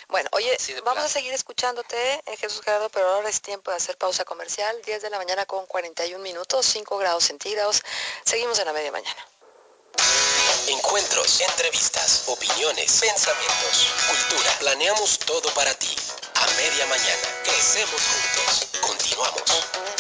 bueno, 0.09 0.29
oye, 0.33 0.57
vamos 0.85 1.05
a 1.05 1.09
seguir 1.09 1.33
escuchándote, 1.33 1.97
eh, 2.27 2.37
Jesús 2.37 2.61
Gerardo, 2.63 2.89
pero 2.91 3.09
ahora 3.09 3.29
es 3.29 3.41
tiempo 3.41 3.71
de 3.71 3.77
hacer 3.77 3.97
pausa 3.99 4.25
comercial. 4.25 4.81
10 4.85 5.03
de 5.03 5.11
la 5.11 5.19
mañana 5.19 5.47
con 5.47 5.67
41 5.67 6.23
minutos, 6.23 6.65
5 6.67 6.97
grados 6.99 7.25
centígrados. 7.25 7.83
Seguimos 8.25 8.59
en 8.61 8.67
la 8.67 8.73
media 8.73 8.93
mañana. 8.93 9.27
Encuentros, 10.69 11.41
entrevistas, 11.41 12.25
opiniones, 12.27 13.01
pensamientos, 13.01 13.87
cultura. 14.09 14.59
Planeamos 14.61 15.19
todo 15.21 15.53
para 15.55 15.75
ti. 15.75 15.95
A 16.35 16.47
media 16.57 16.87
mañana. 16.87 17.43
Crecemos 17.45 18.01
juntos. 18.01 18.81
Continuamos. 18.81 19.96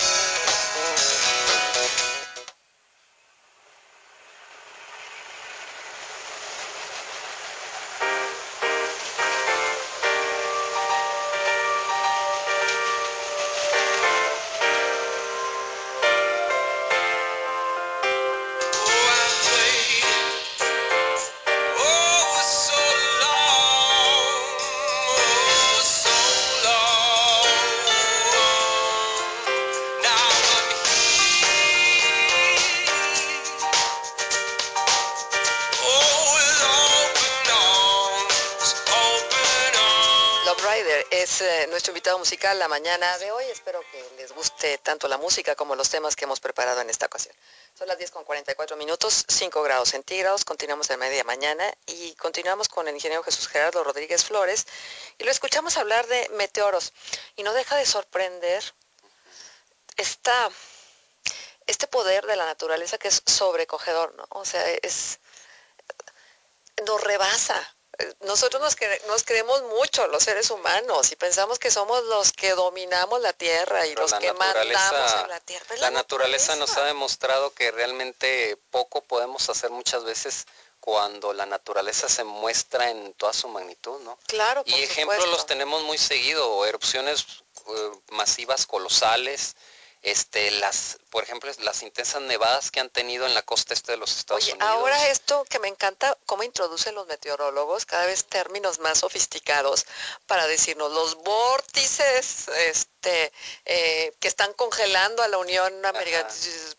Musical 42.18 42.58
la 42.58 42.68
mañana 42.68 43.18
de 43.18 43.30
hoy. 43.30 43.44
Espero 43.46 43.80
que 43.92 44.02
les 44.16 44.32
guste 44.32 44.78
tanto 44.78 45.06
la 45.06 45.18
música 45.18 45.54
como 45.54 45.76
los 45.76 45.90
temas 45.90 46.16
que 46.16 46.24
hemos 46.24 46.40
preparado 46.40 46.80
en 46.80 46.88
esta 46.88 47.06
ocasión. 47.06 47.34
Son 47.78 47.86
las 47.86 47.98
10 47.98 48.10
con 48.10 48.24
44 48.24 48.76
minutos, 48.76 49.24
5 49.28 49.62
grados 49.62 49.90
centígrados. 49.90 50.44
Continuamos 50.44 50.88
en 50.90 50.98
media 50.98 51.24
mañana 51.24 51.64
y 51.86 52.14
continuamos 52.14 52.68
con 52.68 52.88
el 52.88 52.94
ingeniero 52.94 53.22
Jesús 53.22 53.48
Gerardo 53.48 53.84
Rodríguez 53.84 54.24
Flores 54.24 54.66
y 55.18 55.24
lo 55.24 55.30
escuchamos 55.30 55.76
hablar 55.76 56.06
de 56.06 56.28
meteoros. 56.30 56.94
Y 57.36 57.42
no 57.42 57.52
deja 57.52 57.76
de 57.76 57.84
sorprender 57.84 58.64
esta, 59.96 60.50
este 61.66 61.86
poder 61.86 62.26
de 62.26 62.36
la 62.36 62.46
naturaleza 62.46 62.96
que 62.98 63.08
es 63.08 63.22
sobrecogedor, 63.26 64.14
¿no? 64.14 64.26
O 64.30 64.44
sea, 64.44 64.66
es 64.82 65.18
nos 66.86 67.02
rebasa 67.02 67.75
nosotros 68.20 68.62
nos, 69.06 69.24
creemos 69.24 69.62
mucho 69.64 70.06
los 70.08 70.22
seres 70.22 70.50
humanos 70.50 71.12
y 71.12 71.16
pensamos 71.16 71.58
que 71.58 71.70
somos 71.70 72.02
los 72.04 72.32
que 72.32 72.50
dominamos 72.50 73.20
la 73.20 73.32
tierra 73.32 73.86
y 73.86 73.94
los 73.94 74.12
que 74.14 74.32
mandamos 74.32 75.12
en 75.22 75.28
la 75.28 75.40
tierra. 75.40 75.76
La, 75.78 75.90
naturaleza, 75.90 76.56
nos 76.56 76.76
ha 76.76 76.84
demostrado 76.84 77.52
que 77.54 77.70
realmente 77.70 78.58
poco 78.70 79.02
podemos 79.02 79.48
hacer 79.48 79.70
muchas 79.70 80.04
veces 80.04 80.46
cuando 80.80 81.32
la 81.32 81.46
naturaleza 81.46 82.08
se 82.08 82.24
muestra 82.24 82.90
en 82.90 83.12
toda 83.14 83.32
su 83.32 83.48
magnitud, 83.48 84.00
¿no? 84.02 84.18
Claro. 84.26 84.62
y 84.66 84.74
ejemplos 84.74 85.28
los 85.28 85.46
tenemos 85.46 85.82
muy 85.82 85.98
seguido, 85.98 86.64
erupciones 86.64 87.26
eh, 87.68 87.90
masivas 88.10 88.66
colosales, 88.66 89.56
este, 90.06 90.52
las, 90.52 90.98
por 91.10 91.24
ejemplo, 91.24 91.50
las 91.58 91.82
intensas 91.82 92.22
nevadas 92.22 92.70
que 92.70 92.78
han 92.78 92.90
tenido 92.90 93.26
en 93.26 93.34
la 93.34 93.42
costa 93.42 93.74
este 93.74 93.90
de 93.90 93.98
los 93.98 94.16
Estados 94.16 94.44
Oye, 94.44 94.56
Ahora 94.60 95.08
esto 95.08 95.44
que 95.50 95.58
me 95.58 95.66
encanta, 95.66 96.16
cómo 96.26 96.44
introducen 96.44 96.94
los 96.94 97.08
meteorólogos 97.08 97.86
cada 97.86 98.06
vez 98.06 98.24
términos 98.24 98.78
más 98.78 98.98
sofisticados 98.98 99.84
para 100.28 100.46
decirnos 100.46 100.92
los 100.92 101.16
vórtices, 101.24 102.46
este, 102.46 103.32
eh, 103.64 104.14
que 104.20 104.28
están 104.28 104.52
congelando 104.52 105.24
a 105.24 105.28
la 105.28 105.38
Unión 105.38 105.84
Americana, 105.84 106.28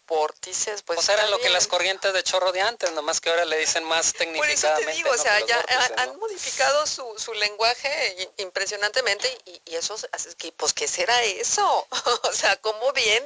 vórtices, 0.08 0.84
pues. 0.84 0.98
O 0.98 1.12
eran 1.12 1.30
lo 1.30 1.40
que 1.40 1.50
las 1.50 1.68
corrientes 1.68 2.14
de 2.14 2.24
chorro 2.24 2.54
de 2.54 2.62
antes, 2.62 2.94
nomás 2.94 3.20
que 3.20 3.30
ahora 3.30 3.44
le 3.44 3.58
dicen 3.58 3.84
más 3.84 4.14
técnicamente. 4.14 4.62
Por 4.62 4.80
eso 4.80 4.86
te 4.86 4.94
digo, 4.94 5.10
o 5.12 5.18
sea, 5.18 5.46
ya 5.46 5.62
han, 5.98 6.18
modificado 6.18 6.88
su, 6.88 7.06
su 7.18 7.34
lenguaje 7.34 8.32
impresionantemente 8.38 9.38
y, 9.46 9.62
y 9.66 9.76
eso, 9.76 9.98
que, 10.38 10.54
pues, 10.54 10.72
¿qué 10.72 10.88
será 10.88 11.22
eso? 11.24 11.88
o 12.24 12.32
sea, 12.32 12.56
¿cómo 12.62 12.94
viene? 12.94 13.17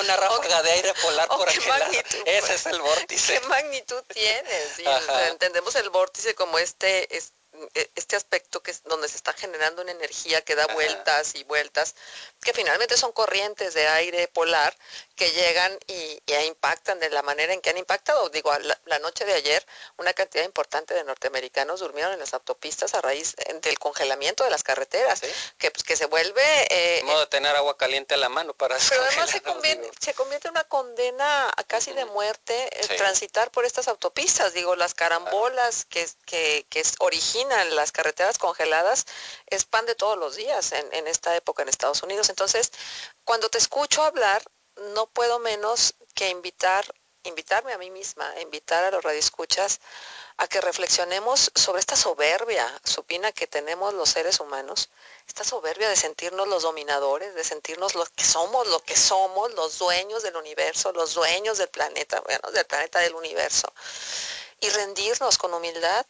Una 0.00 0.16
ráfaga 0.16 0.62
de 0.62 0.70
aire 0.72 0.94
polar 1.02 1.28
por 1.36 1.48
aquí. 1.48 1.58
Ese 2.26 2.54
es 2.54 2.66
el 2.66 2.80
vórtice. 2.80 3.40
¿Qué 3.40 3.46
magnitud 3.46 4.02
tiene? 4.12 4.50
entendemos 5.28 5.74
el 5.76 5.90
vórtice 5.90 6.34
como 6.34 6.58
este, 6.58 7.16
este 7.16 7.37
este 7.94 8.16
aspecto 8.16 8.62
que 8.62 8.70
es 8.70 8.82
donde 8.84 9.08
se 9.08 9.16
está 9.16 9.32
generando 9.32 9.82
una 9.82 9.92
energía 9.92 10.42
que 10.42 10.54
da 10.54 10.66
vueltas 10.68 11.34
y 11.34 11.44
vueltas, 11.44 11.94
que 12.40 12.52
finalmente 12.52 12.96
son 12.96 13.12
corrientes 13.12 13.74
de 13.74 13.86
aire 13.88 14.28
polar 14.28 14.76
que 15.16 15.30
llegan 15.32 15.78
y, 15.86 16.22
impactan 16.46 16.98
de 16.98 17.10
la 17.10 17.22
manera 17.22 17.52
en 17.52 17.60
que 17.60 17.70
han 17.70 17.76
impactado. 17.76 18.28
Digo, 18.30 18.50
la, 18.86 18.98
noche 19.00 19.24
de 19.24 19.34
ayer 19.34 19.64
una 19.96 20.12
cantidad 20.12 20.44
importante 20.44 20.94
de 20.94 21.04
norteamericanos 21.04 21.80
durmieron 21.80 22.12
en 22.12 22.20
las 22.20 22.32
autopistas 22.34 22.94
a 22.94 23.00
raíz 23.00 23.36
del 23.62 23.78
congelamiento 23.78 24.44
de 24.44 24.50
las 24.50 24.62
carreteras, 24.62 25.20
que, 25.58 25.70
pues, 25.70 25.84
que 25.84 25.96
se 25.96 26.06
vuelve... 26.06 26.42
Eh, 26.70 27.02
modo 27.04 27.20
de 27.20 27.26
tener 27.26 27.54
agua 27.54 27.76
caliente 27.76 28.14
a 28.14 28.16
la 28.16 28.28
mano 28.28 28.54
para... 28.54 28.76
Pero 28.88 29.02
además 29.02 29.30
se 29.30 29.40
convierte, 29.42 29.90
se 30.00 30.14
convierte 30.14 30.48
en 30.48 30.52
una 30.52 30.64
condena 30.64 31.52
casi 31.66 31.92
de 31.92 32.04
muerte 32.06 32.68
eh, 32.72 32.96
transitar 32.96 33.50
por 33.50 33.64
estas 33.64 33.88
autopistas. 33.88 34.52
Digo, 34.54 34.74
las 34.76 34.94
carambolas 34.94 35.84
que, 35.84 36.08
que, 36.24 36.66
que 36.68 36.82
originan 37.00 37.47
las 37.48 37.92
carreteras 37.92 38.38
congeladas 38.38 39.06
es 39.46 39.64
pan 39.64 39.86
de 39.86 39.94
todos 39.94 40.18
los 40.18 40.36
días 40.36 40.72
en, 40.72 41.06
esta 41.06 41.34
época 41.36 41.62
en 41.62 41.68
Estados 41.68 42.02
Unidos. 42.02 42.28
Entonces, 42.28 42.72
cuando 43.24 43.48
te 43.48 43.58
escucho 43.58 44.02
hablar, 44.02 44.42
no 44.94 45.06
puedo 45.06 45.38
menos 45.38 45.94
que 46.14 46.28
invitar, 46.28 46.84
invitarme 47.24 47.72
a 47.72 47.78
mí 47.78 47.90
misma, 47.90 48.32
invitar 48.40 48.84
a 48.84 48.90
los 48.90 49.02
radioescuchas 49.02 49.80
a 50.38 50.46
que 50.46 50.60
reflexionemos 50.60 51.50
sobre 51.54 51.80
esta 51.80 51.96
soberbia 51.96 52.64
supina 52.84 53.32
que 53.32 53.48
tenemos 53.48 53.92
los 53.92 54.10
seres 54.10 54.38
humanos, 54.38 54.88
esta 55.26 55.42
soberbia 55.42 55.88
de 55.88 55.96
sentirnos 55.96 56.46
los 56.46 56.62
dominadores, 56.62 57.34
de 57.34 57.42
sentirnos 57.42 57.96
los 57.96 58.08
que 58.10 58.22
somos, 58.24 58.68
lo 58.68 58.78
que 58.80 58.96
somos, 58.96 59.52
los 59.54 59.78
dueños 59.78 60.22
del 60.22 60.36
universo, 60.36 60.92
los 60.92 61.14
dueños 61.14 61.58
del 61.58 61.68
planeta, 61.68 62.20
bueno, 62.20 62.52
del 62.52 62.64
planeta 62.66 63.00
del 63.00 63.16
universo, 63.16 63.72
y 64.60 64.68
rendirnos 64.70 65.38
con 65.38 65.52
humildad 65.54 66.06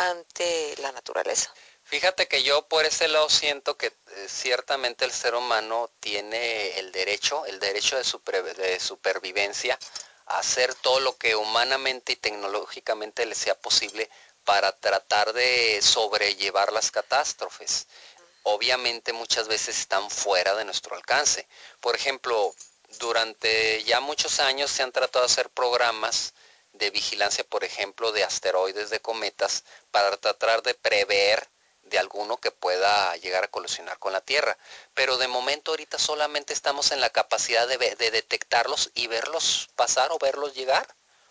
ante 0.00 0.74
la 0.78 0.92
naturaleza. 0.92 1.52
Fíjate 1.84 2.26
que 2.26 2.42
yo 2.42 2.66
por 2.68 2.86
ese 2.86 3.08
lado 3.08 3.28
siento 3.28 3.76
que 3.76 3.88
eh, 3.88 3.92
ciertamente 4.28 5.04
el 5.04 5.12
ser 5.12 5.34
humano 5.34 5.90
tiene 6.00 6.78
el 6.78 6.90
derecho, 6.90 7.44
el 7.46 7.60
derecho 7.60 7.96
de, 7.98 8.04
supervivencia 8.80 9.78
a 10.26 10.38
hacer 10.38 10.74
todo 10.76 11.00
lo 11.00 11.18
que 11.18 11.36
humanamente 11.36 12.12
y 12.12 12.16
tecnológicamente 12.16 13.26
le 13.26 13.34
sea 13.34 13.54
posible 13.60 14.08
para 14.44 14.72
tratar 14.72 15.34
de 15.34 15.80
sobrellevar 15.82 16.72
las 16.72 16.90
catástrofes. 16.90 17.86
Obviamente 18.44 19.12
muchas 19.12 19.48
veces 19.48 19.78
están 19.78 20.08
fuera 20.08 20.54
de 20.54 20.64
nuestro 20.64 20.96
alcance. 20.96 21.46
Por 21.80 21.94
ejemplo, 21.94 22.54
durante 23.00 23.84
ya 23.84 24.00
muchos 24.00 24.40
años 24.40 24.70
se 24.70 24.82
han 24.82 24.92
tratado 24.92 25.26
de 25.26 25.32
hacer 25.32 25.50
programas 25.50 26.32
de 26.72 26.90
vigilancia, 26.90 27.44
por 27.44 27.64
ejemplo, 27.64 28.12
de 28.12 28.24
asteroides, 28.24 28.90
de 28.90 29.00
cometas, 29.00 29.64
para 29.90 30.16
tratar 30.16 30.62
de 30.62 30.74
prever 30.74 31.48
de 31.82 31.98
alguno 31.98 32.36
que 32.36 32.50
pueda 32.50 33.16
llegar 33.16 33.44
a 33.44 33.48
colisionar 33.48 33.98
con 33.98 34.12
la 34.12 34.20
Tierra. 34.20 34.56
Pero 34.94 35.18
de 35.18 35.28
momento 35.28 35.72
ahorita 35.72 35.98
solamente 35.98 36.52
estamos 36.52 36.92
en 36.92 37.00
la 37.00 37.10
capacidad 37.10 37.66
de, 37.66 37.78
de 37.78 38.10
detectarlos 38.10 38.90
y 38.94 39.06
verlos 39.08 39.68
pasar 39.76 40.12
o 40.12 40.18
verlos 40.18 40.54
llegar, 40.54 40.86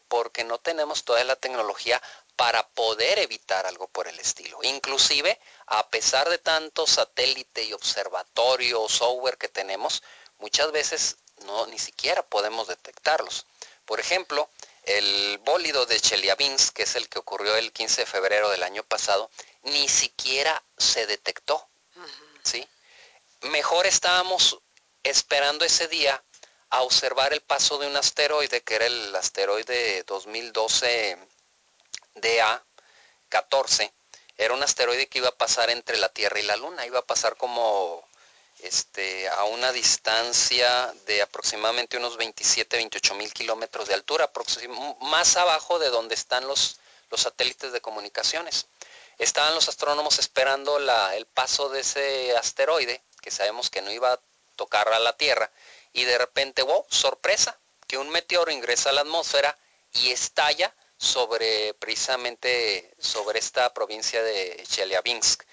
porque 0.07 0.43
no 0.43 0.57
tenemos 0.57 1.03
toda 1.03 1.23
la 1.23 1.35
tecnología 1.35 2.01
para 2.35 2.67
poder 2.69 3.19
evitar 3.19 3.65
algo 3.65 3.87
por 3.87 4.07
el 4.07 4.19
estilo. 4.19 4.59
Inclusive, 4.63 5.39
a 5.67 5.89
pesar 5.89 6.29
de 6.29 6.37
tanto 6.37 6.87
satélite 6.87 7.63
y 7.63 7.73
observatorio, 7.73 8.87
software 8.87 9.37
que 9.37 9.49
tenemos, 9.49 10.01
muchas 10.37 10.71
veces 10.71 11.17
no 11.45 11.67
ni 11.67 11.77
siquiera 11.77 12.23
podemos 12.23 12.67
detectarlos. 12.67 13.45
Por 13.85 13.99
ejemplo, 13.99 14.49
el 14.97 15.37
bólido 15.39 15.85
de 15.85 15.99
Chelyabinsk, 15.99 16.73
que 16.73 16.83
es 16.83 16.95
el 16.95 17.09
que 17.09 17.19
ocurrió 17.19 17.55
el 17.55 17.71
15 17.71 18.01
de 18.01 18.05
febrero 18.07 18.49
del 18.49 18.63
año 18.63 18.83
pasado, 18.83 19.29
ni 19.63 19.87
siquiera 19.87 20.63
se 20.77 21.05
detectó. 21.05 21.67
¿sí? 22.43 22.67
Mejor 23.41 23.85
estábamos 23.85 24.59
esperando 25.03 25.63
ese 25.63 25.87
día 25.87 26.23
a 26.71 26.81
observar 26.81 27.33
el 27.33 27.41
paso 27.41 27.77
de 27.77 27.87
un 27.87 27.97
asteroide, 27.97 28.61
que 28.61 28.75
era 28.75 28.85
el 28.85 29.15
asteroide 29.15 30.03
2012 30.03 31.17
DA14 32.15 33.91
era 34.39 34.53
un 34.53 34.63
asteroide 34.63 35.07
que 35.07 35.17
iba 35.17 35.27
a 35.27 35.37
pasar 35.37 35.69
entre 35.69 35.97
la 35.97 36.07
Tierra 36.07 36.39
y 36.39 36.43
la 36.43 36.55
Luna, 36.55 36.85
iba 36.85 36.99
a 36.99 37.05
pasar 37.05 37.35
como 37.35 38.07
este, 38.61 39.27
a 39.29 39.45
una 39.45 39.71
distancia 39.71 40.93
de 41.05 41.21
aproximadamente 41.21 41.97
unos 41.97 42.17
27, 42.17 42.77
28 42.77 43.15
mil 43.15 43.33
kilómetros 43.33 43.87
de 43.87 43.93
altura, 43.93 44.31
más 45.01 45.37
abajo 45.37 45.79
de 45.79 45.89
donde 45.89 46.15
están 46.15 46.47
los, 46.47 46.79
satélites 47.15 47.71
de 47.71 47.81
comunicaciones. 47.81 48.67
Estaban 49.17 49.55
los 49.55 49.67
astrónomos 49.67 50.19
esperando 50.19 50.77
el 50.77 51.25
paso 51.25 51.69
de 51.69 51.81
ese 51.81 52.35
asteroide, 52.37 53.01
que 53.21 53.31
sabemos 53.31 53.69
que 53.69 53.81
no 53.81 53.91
iba 53.91 54.13
a 54.13 54.19
tocar 54.55 54.87
a 54.89 54.99
la 54.99 55.17
Tierra, 55.17 55.51
y 55.91 56.03
de 56.03 56.17
repente, 56.17 56.61
wow, 56.61 56.85
sorpresa, 56.89 57.57
que 57.87 57.97
un 57.97 58.09
meteoro 58.09 58.51
ingresa 58.51 58.91
a 58.91 58.93
la 58.93 59.01
atmósfera 59.01 59.57
y 59.93 60.11
estalla 60.11 60.73
sobre 60.97 61.73
precisamente 61.75 62.93
sobre 62.99 63.39
esta 63.39 63.73
provincia 63.73 64.21
de 64.21 64.63
Chelyabinsk. 64.67 65.43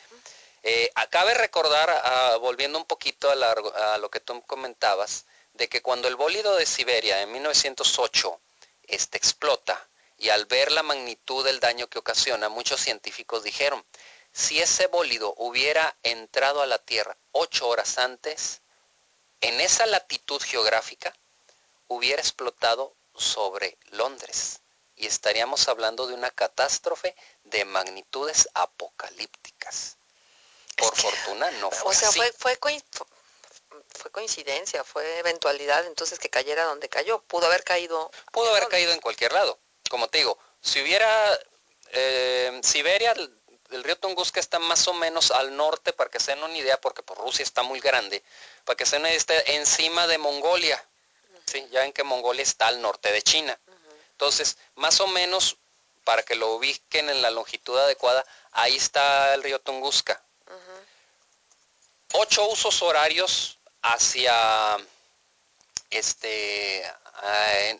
Eh, 0.68 0.90
acabe 0.96 1.32
recordar, 1.34 1.88
ah, 1.88 2.38
volviendo 2.40 2.76
un 2.76 2.86
poquito 2.86 3.30
a, 3.30 3.98
lo 3.98 4.10
que 4.10 4.18
tú 4.18 4.42
comentabas, 4.42 5.24
de 5.52 5.68
que 5.68 5.80
cuando 5.80 6.08
el 6.08 6.16
bólido 6.16 6.56
de 6.56 6.66
Siberia 6.66 7.22
en 7.22 7.30
1908 7.30 8.40
este, 8.88 9.16
explota 9.16 9.88
y 10.18 10.30
al 10.30 10.46
ver 10.46 10.72
la 10.72 10.82
magnitud 10.82 11.44
del 11.44 11.60
daño 11.60 11.86
que 11.86 12.00
ocasiona, 12.00 12.48
muchos 12.48 12.80
científicos 12.80 13.44
dijeron, 13.44 13.86
si 14.32 14.60
ese 14.60 14.88
bólido 14.88 15.34
hubiera 15.36 15.96
entrado 16.02 16.60
a 16.62 16.66
la 16.66 16.78
Tierra 16.78 17.16
ocho 17.30 17.68
horas 17.68 17.98
antes, 17.98 18.60
en 19.42 19.60
esa 19.60 19.86
latitud 19.86 20.42
geográfica, 20.42 21.14
hubiera 21.86 22.20
explotado 22.20 22.92
sobre 23.14 23.78
Londres 23.92 24.62
y 24.96 25.06
estaríamos 25.06 25.68
hablando 25.68 26.08
de 26.08 26.14
una 26.14 26.30
catástrofe 26.30 27.14
de 27.44 27.64
magnitudes 27.64 28.48
apocalípticas. 28.54 29.96
Por 30.76 30.94
fortuna 30.94 31.50
no 31.52 31.70
fue 31.70 31.90
O 31.90 31.94
sea, 31.94 32.08
así. 32.08 32.18
Fue, 32.18 32.32
fue, 32.32 32.58
fue, 33.94 34.10
coincidencia, 34.10 34.84
fue 34.84 35.18
eventualidad 35.18 35.86
entonces 35.86 36.18
que 36.18 36.30
cayera 36.30 36.64
donde 36.64 36.88
cayó. 36.88 37.20
Pudo 37.22 37.46
haber 37.46 37.64
caído. 37.64 38.10
Pudo 38.32 38.50
haber 38.50 38.68
caído 38.68 38.92
en 38.92 39.00
cualquier 39.00 39.32
lado. 39.32 39.58
Como 39.88 40.08
te 40.08 40.18
digo, 40.18 40.38
si 40.60 40.82
hubiera 40.82 41.38
eh, 41.92 42.60
Siberia, 42.62 43.12
el, 43.70 43.84
río 43.84 43.96
Tunguska 43.98 44.40
está 44.40 44.58
más 44.58 44.86
o 44.88 44.94
menos 44.94 45.30
al 45.30 45.56
norte, 45.56 45.92
para 45.92 46.10
que 46.10 46.20
se 46.20 46.32
den 46.32 46.42
una 46.42 46.56
idea, 46.56 46.80
porque 46.80 47.02
por 47.02 47.18
Rusia 47.18 47.42
está 47.42 47.62
muy 47.62 47.80
grande, 47.80 48.22
para 48.64 48.76
que 48.76 48.86
se 48.86 48.96
den 48.96 49.02
una 49.02 49.08
idea, 49.10 49.18
está 49.18 49.38
encima 49.52 50.06
de 50.06 50.18
Mongolia. 50.18 50.82
¿sí? 51.46 51.66
Ya 51.70 51.80
ven 51.80 51.92
que 51.92 52.04
Mongolia 52.04 52.42
está 52.42 52.66
al 52.68 52.80
norte 52.80 53.10
de 53.12 53.22
China. 53.22 53.58
Entonces, 54.12 54.56
más 54.74 55.00
o 55.00 55.06
menos, 55.06 55.56
para 56.04 56.22
que 56.22 56.36
lo 56.36 56.54
ubiquen 56.54 57.10
en 57.10 57.22
la 57.22 57.30
longitud 57.30 57.76
adecuada, 57.78 58.24
ahí 58.52 58.76
está 58.76 59.34
el 59.34 59.42
río 59.42 59.60
Tunguska. 59.60 60.22
Ocho 62.26 62.48
usos 62.48 62.82
horarios 62.82 63.60
hacia 63.82 64.76
este 65.90 66.84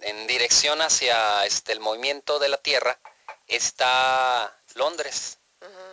en, 0.03 0.27
dirección 0.29 0.81
hacia 0.81 1.45
este 1.47 1.73
el 1.73 1.81
movimiento 1.81 2.39
de 2.39 2.49
la 2.49 2.57
Tierra 2.57 2.97
está 3.49 4.57
Londres. 4.75 5.39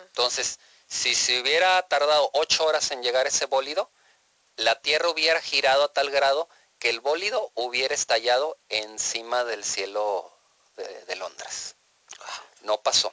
Entonces, 0.06 0.60
si 0.86 1.16
se 1.16 1.40
hubiera 1.40 1.82
tardado 1.88 2.30
ocho 2.32 2.64
horas 2.64 2.92
en 2.92 3.02
llegar 3.02 3.26
ese 3.26 3.46
bólido, 3.46 3.90
la 4.54 4.80
Tierra 4.80 5.08
hubiera 5.08 5.40
girado 5.40 5.82
a 5.82 5.92
tal 5.92 6.10
grado 6.10 6.48
que 6.78 6.90
el 6.90 7.00
bólido 7.00 7.50
hubiera 7.54 7.92
estallado 7.92 8.56
encima 8.68 9.42
del 9.42 9.64
cielo 9.64 10.32
de, 10.76 11.16
Londres. 11.16 11.74
No 12.60 12.80
pasó. 12.80 13.12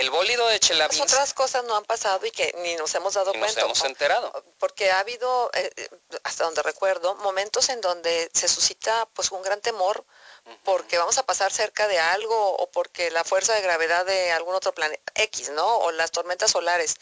El 0.00 0.10
bólido 0.10 0.46
de 0.48 0.58
Chelyabinsk... 0.60 1.00
Las 1.04 1.12
otras 1.12 1.34
cosas 1.34 1.64
no 1.64 1.76
han 1.76 1.84
pasado 1.84 2.24
y 2.26 2.30
que 2.30 2.54
ni 2.58 2.74
nos 2.76 2.94
hemos 2.94 3.14
dado 3.14 3.32
cuenta. 3.32 3.60
Nos 3.60 3.80
hemos 3.80 3.84
enterado. 3.84 4.44
Porque 4.58 4.90
ha 4.90 4.98
habido, 4.98 5.50
eh, 5.54 5.70
eh, 5.76 5.88
hasta 6.24 6.44
donde 6.44 6.62
recuerdo, 6.62 7.14
momentos 7.16 7.68
en 7.68 7.80
donde 7.80 8.30
se 8.34 8.48
suscita 8.48 9.08
pues 9.14 9.30
un 9.30 9.42
gran 9.42 9.60
temor 9.60 10.04
porque 10.64 10.98
vamos 10.98 11.16
a 11.16 11.24
pasar 11.24 11.52
cerca 11.52 11.88
de 11.88 11.98
algo 11.98 12.56
o 12.56 12.70
porque 12.70 13.10
la 13.10 13.24
fuerza 13.24 13.54
de 13.54 13.62
gravedad 13.62 14.04
de 14.04 14.30
algún 14.32 14.54
otro 14.54 14.74
planeta 14.74 15.12
X, 15.14 15.50
¿no? 15.50 15.78
O 15.78 15.90
las 15.90 16.10
tormentas 16.10 16.50
solares. 16.50 16.96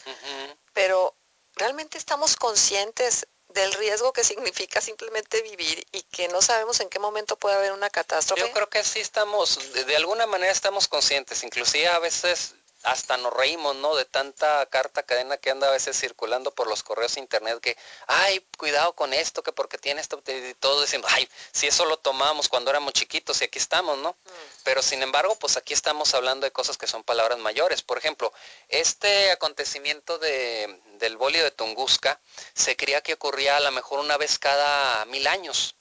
Pero 0.73 1.15
realmente 1.55 1.97
estamos 1.97 2.35
conscientes 2.35 3.27
del 3.49 3.71
riesgo 3.73 4.13
que 4.13 4.23
significa 4.23 4.81
simplemente 4.81 5.41
vivir 5.41 5.85
y 5.91 6.03
que 6.03 6.27
no 6.27 6.41
sabemos 6.41 6.79
en 6.79 6.89
qué 6.89 6.99
momento 6.99 7.37
puede 7.37 7.55
haber 7.55 7.71
una 7.71 7.89
catástrofe. 7.89 8.41
Yo 8.41 8.51
creo 8.51 8.69
que 8.69 8.83
sí 8.83 8.99
estamos, 8.99 9.73
de, 9.73 9.95
alguna 9.95 10.25
manera 10.25 10.51
estamos 10.51 10.87
conscientes, 10.87 11.43
inclusive 11.43 11.87
a 11.87 11.99
veces 11.99 12.55
hasta 12.83 13.17
nos 13.17 13.33
reímos, 13.33 13.75
¿no? 13.77 13.95
De 13.95 14.05
tanta 14.05 14.65
carta 14.67 15.03
cadena 15.03 15.37
que 15.37 15.49
anda 15.49 15.67
a 15.67 15.71
veces 15.71 15.97
circulando 15.97 16.51
por 16.51 16.67
los 16.67 16.83
correos 16.83 17.17
internet 17.17 17.59
que, 17.59 17.77
ay, 18.07 18.45
cuidado 18.57 18.93
con 18.93 19.13
esto, 19.13 19.41
que 19.41 19.51
porque 19.51 19.77
tiene 19.77 20.01
esto, 20.01 20.21
y 20.27 20.53
todos 20.55 20.81
diciendo, 20.81 21.07
ay, 21.11 21.27
si 21.51 21.67
eso 21.67 21.85
lo 21.85 21.97
tomamos 21.97 22.49
cuando 22.49 22.71
éramos 22.71 22.93
chiquitos 22.93 23.41
y 23.41 23.45
aquí 23.45 23.57
estamos, 23.57 23.97
¿no? 23.97 24.11
Mm. 24.11 24.29
Pero 24.63 24.81
sin 24.81 25.01
embargo, 25.01 25.35
pues 25.35 25.57
aquí 25.57 25.73
estamos 25.73 26.13
hablando 26.13 26.45
de 26.45 26.51
cosas 26.51 26.77
que 26.77 26.87
son 26.87 27.03
palabras 27.03 27.39
mayores. 27.39 27.81
Por 27.81 27.97
ejemplo, 27.97 28.33
este 28.67 29.31
acontecimiento 29.31 30.17
de, 30.19 30.81
del 30.99 31.17
bolio 31.17 31.43
de 31.43 31.51
Tunguska 31.51 32.19
se 32.53 32.75
creía 32.75 33.01
que 33.01 33.13
ocurría 33.13 33.57
a 33.57 33.61
lo 33.61 33.71
mejor 33.71 33.99
una 33.99 34.17
vez 34.17 34.37
cada 34.39 35.05
mil 35.05 35.27
años. 35.27 35.75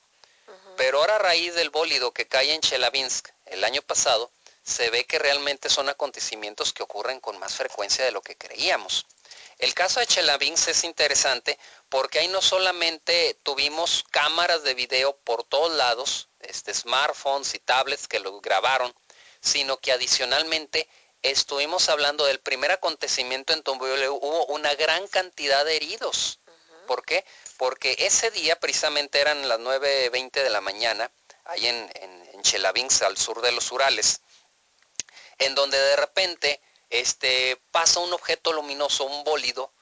Pero 0.76 0.98
ahora 0.98 1.16
a 1.16 1.18
raíz 1.18 1.54
del 1.54 1.70
bólido 1.70 2.12
que 2.12 2.26
cae 2.26 2.54
en 2.54 2.60
Chelyabinsk 2.60 3.28
el 3.46 3.62
año 3.62 3.82
pasado, 3.82 4.30
se 4.62 4.90
ve 4.90 5.04
que 5.04 5.18
realmente 5.18 5.68
son 5.68 5.88
acontecimientos 5.88 6.72
que 6.72 6.82
ocurren 6.82 7.20
con 7.20 7.38
más 7.38 7.54
frecuencia 7.54 8.04
de 8.04 8.12
lo 8.12 8.22
que 8.22 8.36
creíamos. 8.36 9.06
El 9.58 9.74
caso 9.74 10.00
de 10.00 10.06
Chelyabinsk 10.06 10.68
es 10.68 10.84
interesante 10.84 11.58
porque 11.88 12.20
ahí 12.20 12.28
no 12.28 12.40
solamente 12.40 13.38
tuvimos 13.42 14.04
cámaras 14.10 14.62
de 14.62 14.74
video 14.74 15.16
por 15.18 15.44
todos 15.44 15.72
lados, 15.72 16.28
este, 16.40 16.74
smartphones 16.74 17.54
y 17.54 17.58
tablets 17.58 18.08
que 18.08 18.20
lo 18.20 18.40
grabaron, 18.40 18.94
sino 19.40 19.78
que 19.78 19.92
adicionalmente 19.92 20.88
estuvimos 21.22 21.88
hablando 21.88 22.24
del 22.24 22.40
primer 22.40 22.72
acontecimiento 22.72 23.52
en 23.52 23.62
donde 23.62 24.08
hubo 24.08 24.46
una 24.46 24.74
gran 24.74 25.06
cantidad 25.08 25.64
de 25.64 25.76
heridos. 25.76 26.40
¿Por 26.86 27.04
qué? 27.04 27.24
Porque 27.56 27.94
ese 27.98 28.30
día 28.30 28.58
precisamente 28.58 29.20
eran 29.20 29.48
las 29.48 29.60
9.20 29.60 30.30
de 30.42 30.50
la 30.50 30.60
mañana, 30.60 31.10
ahí 31.44 31.66
en, 31.66 31.90
en, 31.94 32.30
en 32.32 32.42
Chelyabinsk, 32.42 33.02
al 33.02 33.16
sur 33.16 33.40
de 33.40 33.52
los 33.52 33.70
Urales 33.70 34.20
en 35.44 35.54
donde 35.54 35.78
de 35.78 35.96
repente 35.96 36.60
este, 36.90 37.60
pasa 37.70 38.00
un 38.00 38.12
objeto 38.12 38.52
luminoso, 38.52 39.04
un 39.04 39.24
bólido, 39.24 39.72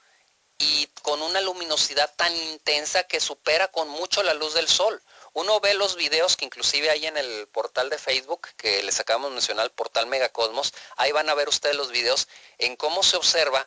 y 0.61 0.87
con 1.03 1.23
una 1.23 1.41
luminosidad 1.41 2.15
tan 2.17 2.37
intensa 2.37 3.05
que 3.05 3.19
supera 3.19 3.69
con 3.69 3.89
mucho 3.89 4.23
la 4.23 4.35
luz 4.35 4.53
del 4.53 4.69
sol. 4.69 5.03
Uno 5.33 5.59
ve 5.61 5.73
los 5.75 5.97
videos 5.97 6.37
que 6.37 6.45
inclusive 6.45 6.91
hay 6.91 7.07
en 7.07 7.17
el 7.17 7.49
portal 7.49 7.89
de 7.89 7.99
Facebook, 7.99 8.49
que 8.57 8.83
les 8.83 9.01
acabamos 9.01 9.31
de 9.31 9.37
mencionar, 9.37 9.65
el 9.65 9.73
portal 9.73 10.07
Megacosmos, 10.07 10.75
ahí 10.97 11.13
van 11.13 11.31
a 11.31 11.35
ver 11.35 11.49
ustedes 11.49 11.77
los 11.77 11.91
videos 11.91 12.29
en 12.59 12.77
cómo 12.77 13.03
se 13.03 13.17
observa 13.17 13.67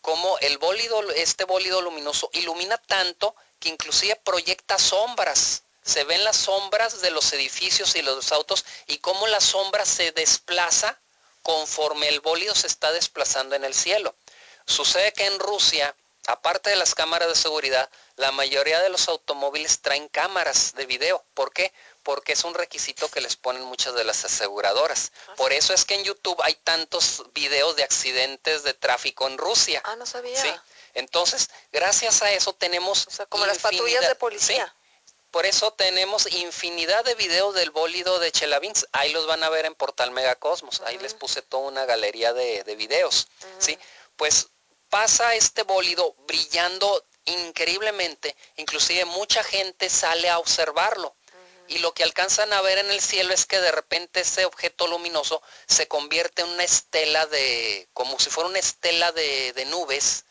cómo 0.00 0.38
el 0.38 0.58
bólido, 0.58 1.00
este 1.12 1.44
bólido 1.44 1.80
luminoso 1.80 2.28
ilumina 2.32 2.76
tanto 2.78 3.36
que 3.60 3.68
inclusive 3.68 4.16
proyecta 4.16 4.78
sombras. 4.78 5.62
Se 5.82 6.02
ven 6.04 6.24
las 6.24 6.36
sombras 6.36 7.00
de 7.00 7.10
los 7.10 7.32
edificios 7.32 7.94
y 7.94 8.02
los 8.02 8.32
autos 8.32 8.64
y 8.88 8.98
cómo 8.98 9.28
la 9.28 9.40
sombra 9.40 9.84
se 9.84 10.10
desplaza 10.10 11.00
conforme 11.46 12.08
el 12.08 12.18
bólido 12.18 12.56
se 12.56 12.66
está 12.66 12.90
desplazando 12.90 13.54
en 13.54 13.64
el 13.64 13.72
cielo. 13.72 14.16
Sucede 14.66 15.12
que 15.12 15.26
en 15.26 15.38
Rusia 15.38 15.94
aparte 16.26 16.70
de 16.70 16.76
las 16.76 16.96
cámaras 16.96 17.28
de 17.28 17.36
seguridad, 17.36 17.88
la 18.16 18.32
mayoría 18.32 18.80
de 18.80 18.88
los 18.88 19.08
automóviles 19.08 19.80
traen 19.80 20.08
cámaras 20.08 20.74
de 20.74 20.84
video. 20.86 21.24
¿Por 21.34 21.52
qué? 21.52 21.72
Porque 22.02 22.32
es 22.32 22.42
un 22.42 22.54
requisito 22.54 23.08
que 23.08 23.20
les 23.20 23.36
ponen 23.36 23.62
muchas 23.62 23.94
de 23.94 24.02
las 24.02 24.24
aseguradoras. 24.24 25.12
Ah, 25.28 25.34
Por 25.36 25.52
eso 25.52 25.72
es 25.72 25.84
que 25.84 25.94
en 25.94 26.02
YouTube 26.02 26.40
hay 26.42 26.54
tantos 26.54 27.22
videos 27.32 27.76
de 27.76 27.84
accidentes 27.84 28.64
de 28.64 28.74
tráfico 28.74 29.28
en 29.28 29.38
Rusia. 29.38 29.80
Ah, 29.84 29.94
no 29.94 30.04
sabía. 30.04 30.40
¿sí? 30.40 30.50
Entonces, 30.94 31.48
gracias 31.72 32.22
a 32.22 32.32
eso 32.32 32.52
tenemos... 32.54 33.06
O 33.06 33.10
sea, 33.10 33.26
como 33.26 33.46
las 33.46 33.58
patrullas 33.58 34.08
de 34.08 34.16
policía. 34.16 34.74
Por 35.30 35.44
eso 35.46 35.72
tenemos 35.72 36.32
infinidad 36.32 37.04
de 37.04 37.14
videos 37.14 37.54
del 37.54 37.70
bólido 37.70 38.18
de 38.18 38.32
Chelavins. 38.32 38.86
Ahí 38.92 39.12
los 39.12 39.26
van 39.26 39.42
a 39.42 39.50
ver 39.50 39.66
en 39.66 39.74
Portal 39.74 40.10
Megacosmos. 40.10 40.80
Ahí 40.82 40.98
les 40.98 41.14
puse 41.14 41.42
toda 41.42 41.68
una 41.68 41.84
galería 41.84 42.32
de, 42.32 42.62
videos. 42.76 43.28
¿sí? 43.58 43.78
Pues 44.16 44.48
pasa 44.88 45.34
este 45.34 45.62
bólido 45.62 46.14
brillando 46.26 47.04
increíblemente. 47.24 48.36
Inclusive 48.56 49.04
mucha 49.04 49.42
gente 49.42 49.90
sale 49.90 50.30
a 50.30 50.38
observarlo. 50.38 51.14
Y 51.68 51.78
lo 51.78 51.92
que 51.92 52.04
alcanzan 52.04 52.52
a 52.52 52.62
ver 52.62 52.78
en 52.78 52.90
el 52.92 53.00
cielo 53.00 53.34
es 53.34 53.44
que 53.44 53.60
de 53.60 53.72
repente 53.72 54.20
ese 54.20 54.44
objeto 54.44 54.86
luminoso 54.86 55.42
se 55.66 55.88
convierte 55.88 56.42
en 56.42 56.48
una 56.48 56.62
estela 56.62 57.26
de, 57.26 57.88
como 57.92 58.20
si 58.20 58.30
fuera 58.30 58.48
una 58.48 58.60
estela 58.60 59.10
de, 59.10 59.66
nubes, 59.68 60.24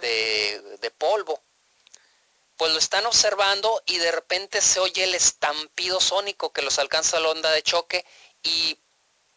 de, 0.00 0.78
de 0.80 0.90
polvo 0.92 1.42
pues 2.58 2.72
lo 2.72 2.78
están 2.78 3.06
observando 3.06 3.82
y 3.86 3.98
de 3.98 4.10
repente 4.10 4.60
se 4.60 4.80
oye 4.80 5.04
el 5.04 5.14
estampido 5.14 6.00
sónico 6.00 6.52
que 6.52 6.60
los 6.60 6.78
alcanza 6.80 7.20
la 7.20 7.30
onda 7.30 7.50
de 7.52 7.62
choque 7.62 8.04
y 8.42 8.78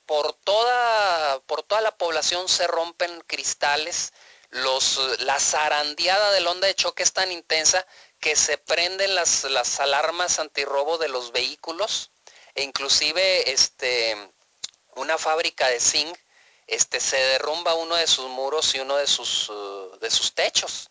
por 0.07 0.33
toda, 0.33 1.39
por 1.45 1.61
toda 1.63 1.81
la 1.81 1.95
población 1.97 2.49
se 2.49 2.65
rompen 2.67 3.21
cristales, 3.27 4.11
los, 4.49 4.99
la 5.19 5.39
zarandeada 5.39 6.31
de 6.31 6.41
la 6.41 6.51
onda 6.51 6.67
de 6.67 6.75
choque 6.75 7.03
es 7.03 7.13
tan 7.13 7.31
intensa 7.31 7.85
que 8.19 8.35
se 8.35 8.57
prenden 8.57 9.13
las, 9.15 9.43
las 9.45 9.79
alarmas 9.79 10.39
antirrobo 10.39 10.97
de 10.97 11.07
los 11.07 11.31
vehículos 11.31 12.11
e 12.55 12.63
inclusive 12.63 13.51
este, 13.51 14.17
una 14.95 15.17
fábrica 15.17 15.67
de 15.67 15.79
zinc 15.79 16.17
este, 16.67 16.99
se 16.99 17.17
derrumba 17.17 17.75
uno 17.75 17.95
de 17.95 18.07
sus 18.07 18.27
muros 18.29 18.73
y 18.75 18.79
uno 18.79 18.97
de 18.97 19.07
sus, 19.07 19.49
uh, 19.49 19.97
de 19.99 20.09
sus 20.09 20.33
techos 20.33 20.90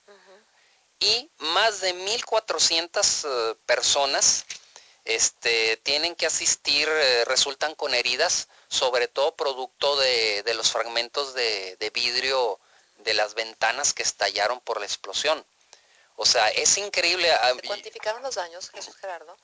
y 1.00 1.30
más 1.38 1.80
de 1.80 1.94
1.400 1.94 3.24
eh, 3.24 3.56
personas 3.66 4.44
este, 5.04 5.78
tienen 5.78 6.14
que 6.14 6.26
asistir, 6.26 6.88
eh, 6.88 7.24
resultan 7.24 7.74
con 7.74 7.94
heridas, 7.94 8.48
sobre 8.68 9.08
todo 9.08 9.34
producto 9.34 9.96
de, 9.96 10.44
los 10.54 10.70
fragmentos 10.70 11.34
de, 11.34 11.90
vidrio 11.94 12.60
de 12.98 13.14
las 13.14 13.34
ventanas 13.34 13.94
que 13.94 14.02
estallaron 14.02 14.60
por 14.60 14.78
la 14.78 14.86
explosión. 14.86 15.44
O 16.16 16.26
sea, 16.26 16.48
es 16.50 16.76
increíble. 16.76 17.32
Ah, 17.32 17.52
¿Se 17.56 17.66
cuantificaron 17.66 18.22
los 18.22 18.34
daños, 18.34 18.68
Jesús 18.70 18.94
Gerardo? 18.96 19.36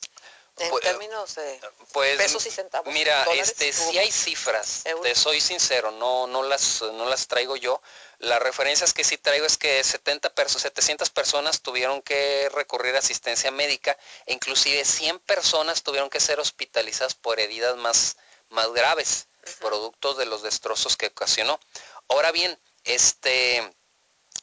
En 0.58 0.70
pues, 0.70 0.84
términos 0.84 1.34
de 1.34 1.60
pues, 1.92 2.16
pesos 2.16 2.46
y 2.46 2.50
centavos. 2.50 2.92
Mira, 2.94 3.24
este, 3.34 3.70
sí 3.74 3.98
hay 3.98 4.10
cifras, 4.10 4.84
te 5.02 5.14
soy 5.14 5.38
sincero, 5.38 5.90
no, 5.90 6.26
no, 6.26 6.42
las, 6.42 6.80
no 6.80 7.04
las 7.06 7.26
traigo 7.26 7.56
yo. 7.56 7.82
Las 8.20 8.40
referencias 8.40 8.94
que 8.94 9.04
sí 9.04 9.18
traigo 9.18 9.44
es 9.44 9.58
que 9.58 9.84
70 9.84 10.32
700 10.46 11.10
personas 11.10 11.60
tuvieron 11.60 12.00
que 12.00 12.48
recurrir 12.54 12.96
a 12.96 13.00
asistencia 13.00 13.50
médica 13.50 13.98
e 14.24 14.32
inclusive 14.32 14.82
100 14.82 15.18
personas 15.20 15.82
tuvieron 15.82 16.08
que 16.08 16.20
ser 16.20 16.40
hospitalizadas 16.40 17.14
por 17.14 17.38
heridas 17.38 17.76
más, 17.76 18.16
más 18.48 18.72
graves, 18.72 19.28
productos 19.60 20.16
de 20.16 20.24
los 20.24 20.42
destrozos 20.42 20.96
que 20.96 21.08
ocasionó. 21.08 21.60
Ahora 22.08 22.32
bien, 22.32 22.58
este, 22.84 23.70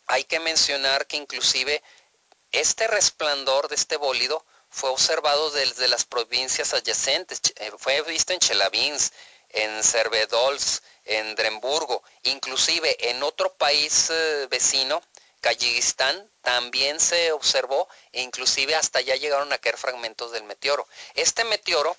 hay 0.06 0.26
que 0.26 0.40
mencionar 0.40 1.08
que 1.08 1.18
inclusive 1.18 1.82
este 2.52 2.86
resplandor 2.86 3.68
de 3.68 3.76
este 3.76 3.98
bólido 3.98 4.46
fue 4.74 4.90
observado 4.90 5.52
desde 5.52 5.88
las 5.88 6.04
provincias 6.04 6.74
adyacentes, 6.74 7.40
eh, 7.58 7.72
fue 7.78 8.02
visto 8.02 8.34
en 8.34 8.40
Chelavins, 8.40 9.14
en 9.50 9.84
Cervedols, 9.84 10.82
en 11.06 11.36
Dremburgo, 11.36 12.04
inclusive 12.24 13.10
en 13.12 13.22
otro 13.22 13.54
país 13.54 14.10
eh, 14.10 14.48
vecino, 14.50 15.02
Kayigistán, 15.42 16.28
también 16.42 17.00
se 17.00 17.32
observó 17.34 17.88
e 18.12 18.22
inclusive 18.22 18.76
hasta 18.76 19.00
allá 19.00 19.16
llegaron 19.16 19.54
a 19.54 19.60
caer 19.60 19.78
fragmentos 19.78 20.32
del 20.32 20.44
meteoro. 20.44 20.88
Este 21.14 21.44
meteoro 21.44 21.96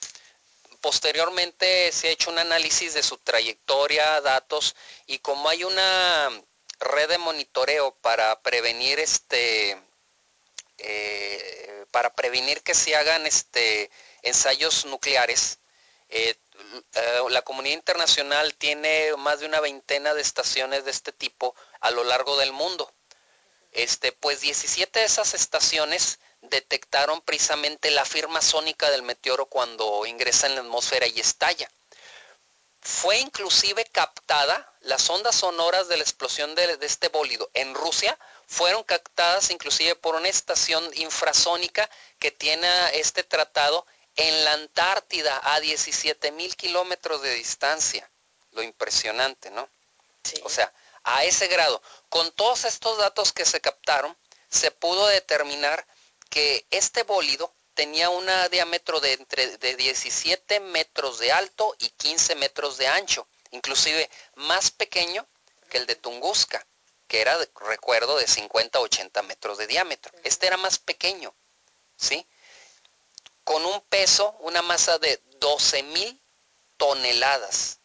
posteriormente 0.80 1.92
se 1.92 2.08
ha 2.08 2.10
hecho 2.10 2.30
un 2.30 2.38
análisis 2.38 2.92
de 2.94 3.04
su 3.04 3.18
trayectoria, 3.18 4.20
datos 4.20 4.74
y 5.06 5.20
como 5.20 5.48
hay 5.48 5.62
una 5.62 6.42
red 6.80 7.08
de 7.08 7.18
monitoreo 7.18 7.94
para 8.00 8.40
prevenir 8.40 8.98
este 8.98 9.80
eh, 10.78 11.83
para 11.94 12.12
prevenir 12.12 12.60
que 12.64 12.74
se 12.74 12.96
hagan 12.96 13.24
este, 13.24 13.88
ensayos 14.22 14.84
nucleares. 14.86 15.60
Eh, 16.08 16.34
eh, 16.92 17.22
la 17.30 17.42
comunidad 17.42 17.76
internacional 17.76 18.52
tiene 18.56 19.14
más 19.16 19.38
de 19.38 19.46
una 19.46 19.60
veintena 19.60 20.12
de 20.12 20.20
estaciones 20.20 20.84
de 20.84 20.90
este 20.90 21.12
tipo 21.12 21.54
a 21.78 21.92
lo 21.92 22.02
largo 22.02 22.36
del 22.36 22.50
mundo. 22.50 22.92
Este, 23.70 24.10
pues 24.10 24.40
17 24.40 24.98
de 24.98 25.04
esas 25.04 25.34
estaciones 25.34 26.18
detectaron 26.42 27.20
precisamente 27.20 27.92
la 27.92 28.04
firma 28.04 28.42
sónica 28.42 28.90
del 28.90 29.04
meteoro 29.04 29.46
cuando 29.46 30.04
ingresa 30.04 30.48
en 30.48 30.56
la 30.56 30.62
atmósfera 30.62 31.06
y 31.06 31.20
estalla. 31.20 31.70
Fue 32.80 33.18
inclusive 33.18 33.84
captada 33.84 34.74
las 34.80 35.08
ondas 35.10 35.36
sonoras 35.36 35.86
de 35.86 35.96
la 35.96 36.02
explosión 36.02 36.56
de, 36.56 36.76
de 36.76 36.86
este 36.86 37.06
bólido 37.06 37.48
en 37.54 37.72
Rusia 37.72 38.18
fueron 38.46 38.82
captadas 38.84 39.50
inclusive 39.50 39.94
por 39.96 40.14
una 40.14 40.28
estación 40.28 40.88
infrasónica 40.94 41.88
que 42.18 42.30
tiene 42.30 42.68
este 42.98 43.22
tratado 43.22 43.86
en 44.16 44.44
la 44.44 44.52
Antártida 44.52 45.40
a 45.42 45.60
17 45.60 46.32
mil 46.32 46.54
kilómetros 46.56 47.22
de 47.22 47.34
distancia. 47.34 48.08
Lo 48.52 48.62
impresionante, 48.62 49.50
¿no? 49.50 49.68
O 50.44 50.48
sea, 50.48 50.72
a 51.02 51.24
ese 51.24 51.48
grado. 51.48 51.82
Con 52.08 52.30
todos 52.32 52.64
estos 52.64 52.98
datos 52.98 53.32
que 53.32 53.44
se 53.44 53.60
captaron, 53.60 54.16
se 54.48 54.70
pudo 54.70 55.06
determinar 55.08 55.86
que 56.30 56.66
este 56.70 57.02
bólido 57.02 57.52
tenía 57.74 58.08
un 58.08 58.26
diámetro 58.50 59.00
de 59.00 59.14
entre 59.14 59.56
de 59.58 59.74
17 59.74 60.60
metros 60.60 61.18
de 61.18 61.32
alto 61.32 61.74
y 61.80 61.90
15 61.90 62.36
metros 62.36 62.78
de 62.78 62.86
ancho, 62.86 63.26
inclusive 63.50 64.08
más 64.36 64.70
pequeño 64.70 65.26
que 65.70 65.78
el 65.78 65.86
de 65.86 65.96
Tunguska 65.96 66.64
que 67.08 67.20
era, 67.20 67.36
recuerdo, 67.66 68.16
de 68.16 68.26
50 68.26 68.78
a 68.78 68.82
80 68.82 69.22
metros 69.22 69.58
de 69.58 69.66
diámetro. 69.66 70.12
Este 70.24 70.46
era 70.46 70.56
más 70.56 70.78
pequeño, 70.78 71.34
¿sí? 71.96 72.26
Con 73.44 73.64
un 73.64 73.80
peso, 73.82 74.36
una 74.40 74.62
masa 74.62 74.98
de 74.98 75.20
12 75.38 75.82
mil 75.84 76.20
toneladas. 76.76 77.78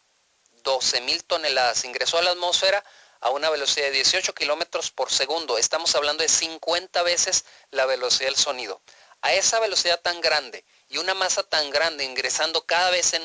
12 0.64 1.02
mil 1.02 1.24
toneladas. 1.24 1.84
Ingresó 1.86 2.18
a 2.18 2.22
la 2.22 2.32
atmósfera 2.32 2.84
a 3.22 3.30
una 3.32 3.50
velocidad 3.50 3.88
de 3.88 3.92
18 3.92 4.34
kilómetros 4.34 4.92
por 4.92 5.12
segundo. 5.12 5.58
Estamos 5.58 5.96
hablando 5.96 6.24
de 6.24 6.30
50 6.30 7.04
veces 7.04 7.46
la 7.72 7.86
velocidad 7.86 8.30
del 8.30 8.38
sonido. 8.38 8.82
A 9.22 9.34
esa 9.34 9.60
velocidad 9.60 10.00
tan 10.02 10.22
grande 10.22 10.64
y 10.90 10.98
una 10.98 11.14
masa 11.14 11.44
tan 11.44 11.70
grande 11.70 12.04
ingresando 12.04 12.66
cada 12.66 12.90
vez 12.90 13.14
en, 13.14 13.24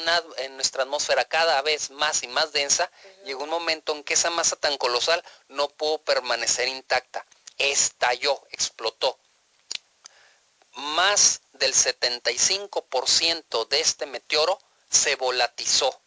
nuestra 0.56 0.82
atmósfera, 0.82 1.24
cada 1.24 1.62
vez 1.62 1.90
más 1.90 2.22
y 2.22 2.28
más 2.28 2.52
densa, 2.52 2.90
llegó 3.24 3.44
un 3.44 3.50
momento 3.50 3.94
en 3.94 4.04
que 4.04 4.14
esa 4.14 4.30
masa 4.30 4.56
tan 4.56 4.76
colosal 4.76 5.24
no 5.48 5.68
pudo 5.68 5.98
permanecer 5.98 6.68
intacta. 6.68 7.24
Estalló, 7.56 8.42
explotó. 8.50 9.18
Más 10.72 11.40
del 11.52 11.72
75% 11.72 13.68
de 13.68 13.80
este 13.80 14.06
meteoro 14.06 14.58
se 14.90 15.14
volatizó 15.16 15.98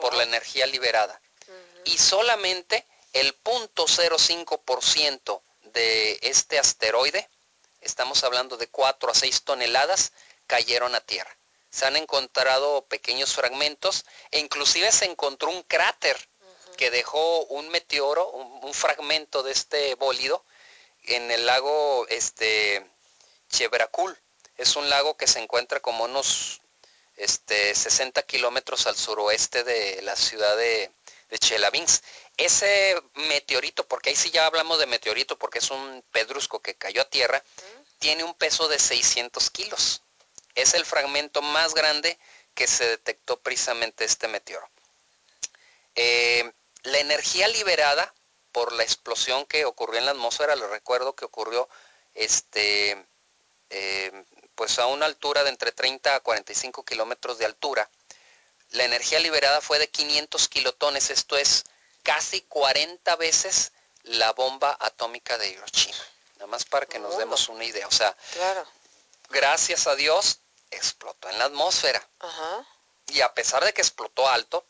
por 0.00 0.14
la 0.14 0.22
energía 0.22 0.66
liberada. 0.66 1.20
Y 1.84 1.98
solamente 1.98 2.86
el 3.12 3.36
0.05% 3.42 5.42
de 5.72 6.18
este 6.22 6.58
asteroide, 6.58 7.28
estamos 7.82 8.24
hablando 8.24 8.56
de 8.56 8.68
4 8.68 9.10
a 9.10 9.14
6 9.14 9.42
toneladas, 9.42 10.12
cayeron 10.46 10.94
a 10.94 11.00
tierra. 11.00 11.36
Se 11.70 11.86
han 11.86 11.96
encontrado 11.96 12.86
pequeños 12.86 13.34
fragmentos 13.34 14.04
e 14.30 14.38
inclusive 14.38 14.90
se 14.92 15.06
encontró 15.06 15.50
un 15.50 15.62
cráter 15.62 16.16
que 16.76 16.90
dejó 16.90 17.44
un 17.46 17.68
meteoro, 17.68 18.28
un, 18.30 18.74
fragmento 18.74 19.42
de 19.42 19.52
este 19.52 19.94
bólido 19.96 20.44
en 21.04 21.30
el 21.30 21.46
lago 21.46 22.06
este, 22.08 22.84
Chebracul. 23.48 24.18
Es 24.56 24.76
un 24.76 24.88
lago 24.88 25.16
que 25.16 25.26
se 25.26 25.40
encuentra 25.40 25.80
como 25.80 26.04
unos 26.04 26.60
este, 27.16 27.74
60 27.74 28.22
kilómetros 28.22 28.86
al 28.86 28.96
suroeste 28.96 29.64
de 29.64 30.00
la 30.02 30.16
ciudad 30.16 30.56
de, 30.56 30.90
de 31.32 31.38
Chelavins. 31.38 32.04
Ese 32.36 32.94
meteorito, 33.14 33.88
porque 33.88 34.10
ahí 34.10 34.16
sí 34.16 34.30
ya 34.30 34.46
hablamos 34.46 34.78
de 34.78 34.86
meteorito, 34.86 35.36
porque 35.36 35.58
es 35.58 35.72
un 35.72 36.04
pedrusco 36.12 36.62
que 36.62 36.76
cayó 36.76 37.02
a 37.02 37.10
tierra, 37.10 37.42
tiene 37.98 38.22
un 38.22 38.34
peso 38.34 38.68
de 38.68 38.78
600 38.78 39.50
kilos 39.50 40.02
es 40.54 40.74
el 40.74 40.84
fragmento 40.84 41.42
más 41.42 41.74
grande 41.74 42.18
que 42.54 42.66
se 42.66 42.86
detectó 42.86 43.40
precisamente 43.40 44.04
este 44.04 44.28
meteoro. 44.28 44.68
Eh, 45.94 46.50
la 46.82 46.98
energía 46.98 47.48
liberada 47.48 48.12
por 48.50 48.72
la 48.72 48.82
explosión 48.82 49.46
que 49.46 49.64
ocurrió 49.64 49.98
en 49.98 50.06
la 50.06 50.10
atmósfera, 50.12 50.56
les 50.56 50.68
recuerdo 50.68 51.14
que 51.14 51.24
ocurrió 51.24 51.68
este, 52.14 53.06
eh, 53.70 54.24
pues 54.54 54.78
a 54.78 54.86
una 54.86 55.06
altura 55.06 55.42
de 55.44 55.50
entre 55.50 55.72
30 55.72 56.16
a 56.16 56.20
45 56.20 56.84
kilómetros 56.84 57.38
de 57.38 57.46
altura. 57.46 57.88
La 58.72 58.84
energía 58.84 59.20
liberada 59.20 59.60
fue 59.60 59.78
de 59.78 59.88
500 59.88 60.48
kilotones, 60.48 61.10
esto 61.10 61.36
es 61.36 61.64
casi 62.02 62.40
40 62.42 63.16
veces 63.16 63.72
la 64.04 64.32
bomba 64.32 64.76
atómica 64.80 65.38
de 65.38 65.50
Hiroshima. 65.50 65.96
Nada 66.36 66.46
más 66.46 66.64
para 66.64 66.86
que 66.86 66.98
nos 66.98 67.16
demos 67.18 67.48
una 67.48 67.64
idea. 67.64 67.86
O 67.86 67.90
sea, 67.90 68.16
gracias 69.28 69.86
a 69.86 69.94
Dios 69.94 70.38
explotó 70.70 71.28
en 71.28 71.38
la 71.38 71.44
atmósfera. 71.44 72.06
Y 73.06 73.20
a 73.20 73.32
pesar 73.34 73.64
de 73.64 73.72
que 73.72 73.82
explotó 73.82 74.28
alto, 74.28 74.64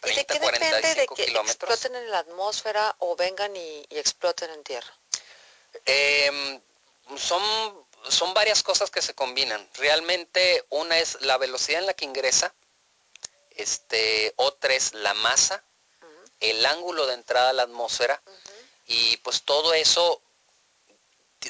30, 0.00 0.10
¿Y 0.10 0.14
de 0.14 0.26
qué 0.26 0.40
45 0.40 0.76
depende 0.76 1.00
de 1.00 1.06
que 1.08 1.40
exploten 1.40 1.96
en 1.96 2.10
la 2.10 2.18
atmósfera 2.18 2.96
o 2.98 3.16
vengan 3.16 3.54
y, 3.56 3.86
exploten 3.90 4.50
en 4.50 4.64
tierra? 4.64 4.98
Em, 5.84 6.60
son, 7.16 7.86
son 8.08 8.34
varias 8.34 8.62
cosas 8.62 8.90
que 8.90 9.02
se 9.02 9.14
combinan. 9.14 9.68
Realmente 9.74 10.64
una 10.70 10.98
es 10.98 11.20
la 11.22 11.38
velocidad 11.38 11.80
en 11.80 11.86
la 11.86 11.94
que 11.94 12.04
ingresa, 12.04 12.54
este, 13.54 14.32
otra 14.36 14.74
es 14.74 14.94
la 14.94 15.14
masa, 15.14 15.62
el 16.40 16.64
ángulo 16.66 17.06
de 17.06 17.14
entrada 17.14 17.50
a 17.50 17.54
la 17.54 17.62
atmósfera 17.62 18.22
y 18.86 19.16
pues 19.18 19.42
todo 19.42 19.72
eso 19.74 20.20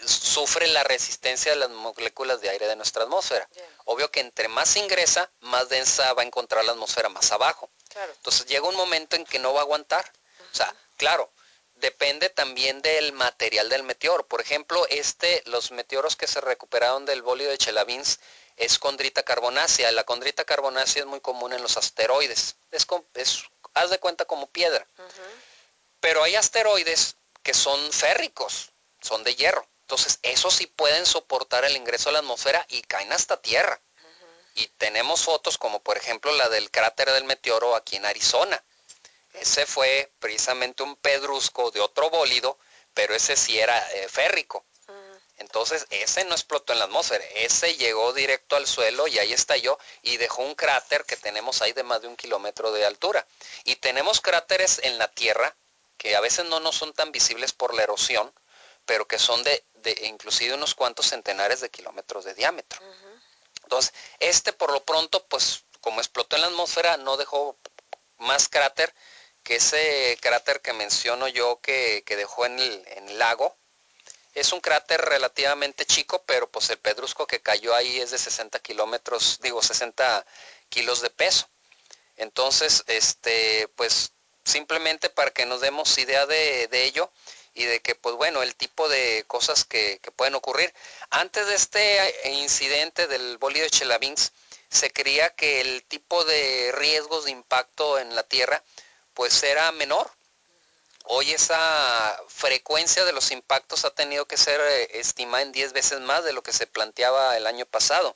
sufre 0.07 0.67
la 0.69 0.83
resistencia 0.83 1.53
de 1.53 1.59
las 1.59 1.71
moléculas 1.71 2.41
de 2.41 2.51
aire 2.51 2.67
de 2.67 2.77
nuestra 2.77 3.05
atmósfera. 3.05 3.49
Obvio 3.85 4.11
que 4.11 4.21
entre 4.21 4.49
más 4.49 4.77
ingresa, 4.77 5.31
más 5.41 5.69
densa 5.69 6.13
va 6.15 6.23
a 6.23 6.27
encontrar 6.27 6.65
la 6.65 6.73
atmósfera 6.73 7.09
más 7.09 7.31
abajo. 7.33 7.71
Entonces 8.17 8.47
llega 8.47 8.69
un 8.69 8.77
momento 8.77 9.17
en 9.17 9.25
que 9.25 9.39
no 9.39 9.53
va 9.53 9.61
a 9.61 9.63
aguantar. 9.63 10.11
O 10.53 10.57
sea, 10.57 10.75
claro, 10.97 11.31
depende 11.77 12.29
también 12.29 12.83
del 12.83 13.13
material 13.13 13.69
del 13.69 13.83
meteoro. 13.83 14.27
Por 14.27 14.41
ejemplo, 14.41 14.87
este, 14.91 15.43
los 15.47 15.71
meteoros 15.71 16.17
que 16.17 16.27
se 16.27 16.41
recuperaron 16.41 17.07
del 17.07 17.23
bólido 17.23 17.51
de 17.51 17.59
Chelavins 17.59 18.21
es 18.57 18.79
condrita 18.79 19.23
carbonácea. 19.23 19.91
La 19.93 20.05
condrita 20.05 20.45
carbonácea 20.45 21.03
es 21.03 21.07
muy 21.07 21.21
común 21.21 21.53
en 21.53 21.63
los 21.63 21.77
asteroides. 21.77 22.57
Es, 22.71 22.87
haz 23.75 23.91
de 23.91 23.99
cuenta 23.99 24.25
como 24.25 24.47
piedra. 24.49 24.87
Pero 26.01 26.23
hay 26.23 26.37
asteroides 26.37 27.17
que 27.43 27.55
son 27.55 27.93
férricos, 27.93 28.71
son 29.01 29.25
de 29.25 29.35
hierro. 29.35 29.67
Entonces, 29.83 30.19
esos 30.23 30.55
sí 30.55 30.67
pueden 30.67 31.05
soportar 31.05 31.65
el 31.65 31.77
ingreso 31.77 32.09
a 32.09 32.13
la 32.13 32.21
atmósfera 32.21 32.65
y 32.69 32.83
caen 32.83 33.13
hasta 33.13 33.41
tierra. 33.41 33.81
Y 34.55 34.69
tenemos 34.79 35.23
fotos 35.25 35.59
como 35.59 35.83
por 35.83 35.97
ejemplo 35.97 36.33
la 36.33 36.49
del 36.49 36.71
cráter 36.71 37.11
del 37.11 37.25
meteoro 37.25 37.75
aquí 37.75 37.97
en 37.97 38.07
Arizona. 38.07 38.63
Ese 39.35 39.67
fue 39.67 40.13
precisamente 40.21 40.85
un 40.85 40.95
pedrusco 40.97 41.73
de 41.73 41.81
otro 41.81 42.09
bólido, 42.09 42.57
pero 42.95 43.15
ese 43.15 43.37
sí 43.37 43.59
era 43.59 43.77
eh, 43.93 44.09
férrico. 44.09 44.65
Entonces 45.37 45.87
ese 45.91 46.25
no 46.25 46.35
explotó 46.35 46.73
en 46.73 46.79
la 46.79 46.85
atmósfera, 46.85 47.25
ese 47.35 47.77
llegó 47.77 48.13
directo 48.13 48.57
al 48.57 48.67
suelo 48.67 49.09
y 49.09 49.19
ahí 49.19 49.33
estalló 49.33 49.79
y 50.03 50.17
dejó 50.17 50.43
un 50.43 50.55
cráter 50.55 51.05
que 51.05 51.17
tenemos 51.17 51.61
ahí 51.61 51.73
de 51.73 51.83
más 51.83 52.03
de 52.03 52.09
un 52.09 52.17
kilómetro 52.17 52.73
de 52.73 52.85
altura. 52.85 53.27
Y 53.65 53.77
tenemos 53.77 54.21
cráteres 54.21 54.81
en 54.85 54.99
la 54.99 55.09
Tierra 55.09 55.57
que 55.99 56.17
a 56.17 56.21
veces 56.21 56.45
no 56.47 56.61
nos 56.61 56.77
son 56.77 56.93
tan 56.93 57.13
visibles 57.13 57.53
por 57.53 57.75
la 57.75 57.83
erosión, 57.83 58.33
pero 58.85 59.07
que 59.09 59.19
son 59.19 59.43
de, 59.43 59.65
inclusive 60.03 60.55
unos 60.55 60.75
cuantos 60.75 61.07
centenares 61.07 61.61
de 61.61 61.71
kilómetros 61.71 62.25
de 62.25 62.35
diámetro. 62.35 62.81
Entonces, 63.63 63.95
este 64.21 64.53
por 64.53 64.73
lo 64.73 64.85
pronto, 64.85 65.25
pues 65.27 65.65
como 65.81 66.01
explotó 66.01 66.37
en 66.37 66.43
la 66.43 66.49
atmósfera, 66.49 66.97
no 66.97 67.17
dejó 67.17 67.57
más 68.19 68.49
cráter 68.49 68.95
que 69.43 69.57
ese 69.57 70.19
cráter 70.21 70.61
que 70.63 70.73
menciono 70.73 71.29
yo 71.29 71.61
que, 71.61 72.03
dejó 72.07 72.47
en 72.47 72.59
el, 72.59 73.19
lago. 73.19 73.57
Es 74.35 74.53
un 74.53 74.61
cráter 74.61 75.01
relativamente 75.01 75.87
chico, 75.87 76.25
pero 76.27 76.51
pues 76.51 76.69
el 76.71 76.79
pedrusco 76.79 77.27
que 77.27 77.41
cayó 77.41 77.75
ahí 77.75 78.01
es 78.01 78.11
de 78.11 78.19
60 78.19 78.59
kilómetros, 78.59 79.39
digo 79.43 79.63
60 79.63 80.27
kilos 80.69 81.01
de 81.03 81.11
peso. 81.11 81.49
Entonces, 82.17 82.85
este, 82.87 83.69
pues 83.77 84.13
simplemente 84.45 85.11
para 85.11 85.31
que 85.31 85.47
nos 85.47 85.61
demos 85.61 85.97
idea 85.99 86.27
de, 86.27 86.69
ello, 86.73 87.11
y 87.55 87.65
de 87.65 87.81
que, 87.81 87.95
pues 87.95 88.17
bueno, 88.17 88.43
el 88.43 88.55
tipo 88.57 88.89
de 88.89 89.25
cosas 89.27 89.65
que, 89.65 90.01
pueden 90.17 90.35
ocurrir. 90.35 90.75
Antes 91.11 91.47
de 91.47 91.55
este 91.55 92.31
incidente 92.31 93.07
del 93.07 93.39
bólido 93.39 93.65
de 93.65 93.71
Chelavins, 93.71 94.33
se 94.71 94.91
creía 94.91 95.31
que 95.31 95.61
el 95.61 95.85
tipo 95.85 96.25
de 96.25 96.73
riesgos 96.75 97.27
de 97.27 97.31
impacto 97.31 97.99
en 97.99 98.15
la 98.17 98.25
Tierra, 98.25 98.63
pues 99.15 99.43
era 99.45 99.71
menor. 99.73 100.11
Hoy 101.07 101.33
esa 101.33 102.19
frecuencia 102.29 103.05
de 103.05 103.13
los 103.13 103.31
impactos 103.31 103.85
ha 103.85 103.91
tenido 103.91 104.25
que 104.27 104.39
ser 104.39 104.59
eh, 104.59 104.99
estimada 104.99 105.43
en 105.43 105.53
10 105.53 105.75
veces 105.75 106.01
más 106.01 106.25
de 106.25 106.33
lo 106.33 106.43
que 106.43 106.55
se 106.55 106.67
planteaba 106.67 107.37
el 107.37 107.47
año 107.47 107.67
pasado. 107.67 108.15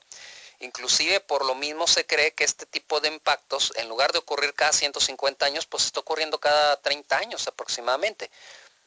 Inclusive 0.59 1.19
por 1.19 1.45
lo 1.45 1.53
mismo 1.53 1.85
se 1.85 2.07
cree 2.07 2.33
que 2.33 2.43
este 2.43 2.65
tipo 2.65 2.99
de 2.99 3.09
impactos, 3.09 3.73
en 3.75 3.87
lugar 3.89 4.11
de 4.11 4.17
ocurrir 4.17 4.55
cada 4.55 4.73
150 4.73 5.45
años, 5.45 5.67
pues 5.67 5.85
está 5.85 5.99
ocurriendo 5.99 6.39
cada 6.39 6.81
30 6.81 7.15
años 7.15 7.47
aproximadamente. 7.47 8.31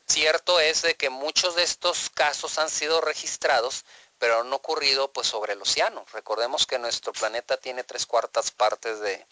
Cierto 0.09 0.59
es 0.59 0.83
de 0.83 0.97
que 0.97 1.09
muchos 1.09 1.55
de 1.55 1.63
estos 1.63 2.11
casos 2.11 2.59
han 2.59 2.71
sido 2.71 3.01
registrados, 3.01 3.85
pero 4.19 4.41
han 4.41 4.53
ocurrido 4.53 5.13
pues 5.13 5.29
sobre 5.29 5.53
el 5.53 5.63
océano. 5.63 6.05
Recordemos 6.13 6.67
que 6.67 6.81
nuestro 6.81 7.13
planeta 7.13 7.57
tiene 7.57 7.85
tres 7.85 8.05
cuartas 8.07 8.51
partes 8.51 8.99
de, 8.99 9.25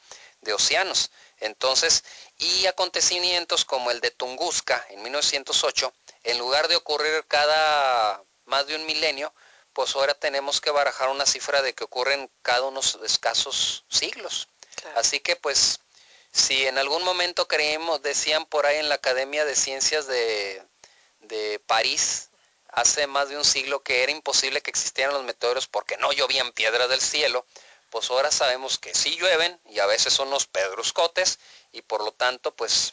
océanos. 0.53 1.11
Entonces, 1.38 2.05
y 2.38 2.66
acontecimientos 2.66 3.64
como 3.64 3.90
el 3.90 4.00
de 4.00 4.11
Tunguska 4.11 4.85
en 4.90 5.03
1908, 5.03 5.92
en 6.24 6.38
lugar 6.38 6.68
de 6.68 6.76
ocurrir 6.76 7.24
cada 7.26 8.22
más 8.44 8.66
de 8.66 8.76
un 8.76 8.87
milenio, 8.87 9.33
pues 9.72 9.94
ahora 9.94 10.14
tenemos 10.14 10.61
que 10.61 10.70
barajar 10.70 11.09
una 11.09 11.26
cifra 11.26 11.62
de 11.62 11.74
que 11.74 11.85
ocurren 11.85 12.31
cada 12.42 12.62
unos 12.62 12.98
escasos 13.05 13.85
siglos. 13.88 14.48
Así 14.96 15.20
que 15.20 15.37
pues 15.37 15.81
si 16.33 16.66
en 16.66 16.79
algún 16.79 17.05
momento 17.05 17.48
creemos, 17.48 18.03
decían 18.03 18.46
por 18.46 18.66
ahí 18.66 18.79
en 18.79 18.88
la 18.88 18.96
Academia 18.96 19.44
de 19.44 19.57
Ciencias 19.57 20.07
de, 20.07 20.62
de 21.20 21.61
París 21.66 22.29
hace 22.72 23.07
más 23.07 23.29
de 23.29 23.37
un 23.37 23.44
siglo 23.44 23.83
que 23.83 24.03
era 24.03 24.12
imposible 24.12 24.61
que 24.61 24.70
existieran 24.70 25.14
los 25.14 25.24
meteoros 25.24 25.66
porque 25.66 25.96
no 25.96 26.12
llovían 26.12 26.53
piedras 26.53 26.88
del 26.88 27.00
cielo, 27.00 27.44
pues 27.90 28.11
ahora 28.11 28.31
sabemos 28.31 28.79
que 28.79 28.94
sí 28.94 29.16
llueven 29.16 29.61
y 29.66 29.81
a 29.81 29.87
veces 29.87 30.12
son 30.12 30.31
los 30.31 30.46
pedruscotes 30.46 31.38
y 31.72 31.83
por 31.83 32.03
lo 32.03 32.12
tanto 32.12 32.55
pues 32.55 32.90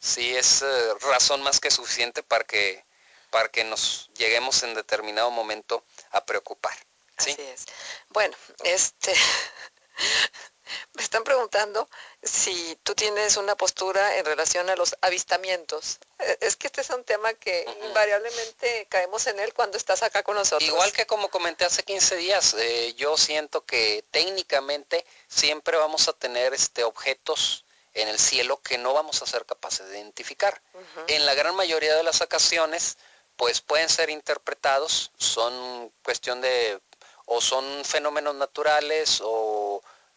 sí 0.00 0.34
es 0.34 0.62
eh, 0.62 0.94
razón 1.00 1.42
más 1.42 1.60
que 1.60 1.70
suficiente 1.70 2.22
para 2.22 2.44
que, 2.44 2.84
para 3.30 3.48
que 3.48 3.64
nos 3.64 4.10
lleguemos 4.14 4.62
en 4.62 4.74
determinado 4.74 5.30
momento 5.30 5.84
a 6.10 6.24
preocupar. 6.24 6.74
¿sí? 7.18 7.32
Así 7.32 7.42
es. 7.42 7.66
Bueno, 8.10 8.36
este 8.64 9.14
Me 10.94 11.02
están 11.02 11.24
preguntando 11.24 11.88
si 12.22 12.78
tú 12.82 12.94
tienes 12.94 13.36
una 13.36 13.56
postura 13.56 14.16
en 14.16 14.24
relación 14.24 14.68
a 14.70 14.76
los 14.76 14.96
avistamientos. 15.00 15.98
E, 16.18 16.38
es 16.40 16.56
que 16.56 16.66
este 16.66 16.80
es 16.80 16.90
un 16.90 17.04
tema 17.04 17.32
que 17.34 17.66
invariablemente 17.86 18.86
caemos 18.88 19.26
en 19.26 19.38
él 19.40 19.54
cuando 19.54 19.76
estás 19.76 20.02
acá 20.02 20.22
con 20.22 20.36
nosotros. 20.36 20.68
Igual 20.68 20.92
que 20.92 21.06
como 21.06 21.30
comenté 21.30 21.64
hace 21.64 21.82
15 21.82 22.16
días, 22.16 22.54
eh, 22.54 22.94
yo 22.94 23.16
siento 23.16 23.64
que 23.64 24.04
técnicamente 24.10 25.04
siempre 25.28 25.76
vamos 25.76 26.08
a 26.08 26.12
tener 26.12 26.54
este, 26.54 26.84
objetos 26.84 27.64
en 27.94 28.08
el 28.08 28.18
cielo 28.18 28.60
que 28.62 28.78
no 28.78 28.92
vamos 28.92 29.22
a 29.22 29.26
ser 29.26 29.44
capaces 29.44 29.88
de 29.88 29.98
identificar. 29.98 30.60
En 31.08 31.26
la 31.26 31.34
gran 31.34 31.54
mayoría 31.56 31.96
de 31.96 32.02
las 32.02 32.20
ocasiones, 32.20 32.98
pues 33.36 33.60
pueden 33.60 33.88
ser 33.88 34.10
interpretados, 34.10 35.10
son 35.16 35.92
cuestión 36.02 36.40
de, 36.40 36.80
o 37.26 37.40
son 37.40 37.84
fenómenos 37.84 38.34
naturales 38.34 39.20
o 39.22 39.67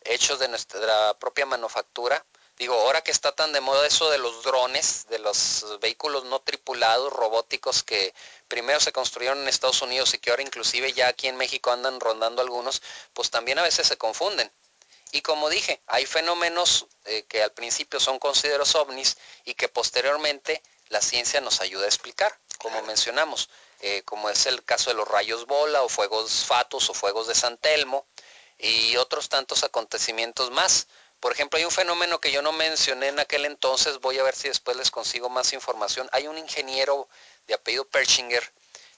hechos 0.03 0.39
de 0.39 0.47
nuestra 0.47 1.17
propia 1.19 1.45
manufactura. 1.45 2.25
Digo, 2.57 2.75
ahora 2.75 3.01
que 3.01 3.11
está 3.11 3.31
tan 3.31 3.53
de 3.53 3.61
moda 3.61 3.87
eso 3.87 4.09
de 4.11 4.19
los 4.19 4.43
drones, 4.43 5.07
de 5.09 5.19
los 5.19 5.79
vehículos 5.81 6.25
no 6.25 6.41
tripulados, 6.41 7.11
robóticos, 7.11 7.81
que 7.81 8.13
primero 8.47 8.79
se 8.79 8.91
construyeron 8.91 9.41
en 9.41 9.47
Estados 9.47 9.81
Unidos 9.81 10.13
y 10.13 10.19
que 10.19 10.29
ahora 10.29 10.43
inclusive 10.43 10.93
ya 10.93 11.07
aquí 11.07 11.27
en 11.27 11.37
México 11.37 11.71
andan 11.71 11.99
rondando 11.99 12.41
algunos, 12.41 12.81
pues 13.13 13.31
también 13.31 13.57
a 13.57 13.63
veces 13.63 13.87
se 13.87 13.97
confunden. 13.97 14.51
Y 15.11 15.21
como 15.21 15.49
dije, 15.49 15.81
hay 15.87 16.05
fenómenos 16.05 16.87
eh, 17.05 17.23
que 17.23 17.43
al 17.43 17.51
principio 17.51 17.99
son 17.99 18.19
considerados 18.19 18.75
ovnis 18.75 19.17
y 19.43 19.55
que 19.55 19.67
posteriormente 19.67 20.61
la 20.89 21.01
ciencia 21.01 21.41
nos 21.41 21.61
ayuda 21.61 21.85
a 21.85 21.87
explicar, 21.87 22.37
como 22.59 22.81
mencionamos, 22.83 23.49
eh, 23.79 24.03
como 24.03 24.29
es 24.29 24.45
el 24.45 24.63
caso 24.63 24.89
de 24.89 24.95
los 24.95 25.07
rayos 25.07 25.47
bola 25.47 25.81
o 25.81 25.89
fuegos 25.89 26.45
fatos 26.45 26.89
o 26.89 26.93
fuegos 26.93 27.27
de 27.27 27.35
San 27.35 27.57
Telmo, 27.57 28.05
y 28.61 28.95
otros 28.97 29.29
tantos 29.29 29.63
acontecimientos 29.63 30.51
más. 30.51 30.87
Por 31.19 31.31
ejemplo, 31.31 31.57
hay 31.57 31.65
un 31.65 31.71
fenómeno 31.71 32.19
que 32.19 32.31
yo 32.31 32.41
no 32.41 32.51
mencioné 32.51 33.09
en 33.09 33.19
aquel 33.19 33.45
entonces, 33.45 33.99
voy 33.99 34.17
a 34.19 34.23
ver 34.23 34.35
si 34.35 34.47
después 34.47 34.77
les 34.77 34.91
consigo 34.91 35.29
más 35.29 35.53
información. 35.53 36.09
Hay 36.11 36.27
un 36.27 36.37
ingeniero 36.37 37.07
de 37.47 37.53
apellido 37.53 37.85
Perchinger 37.85 38.51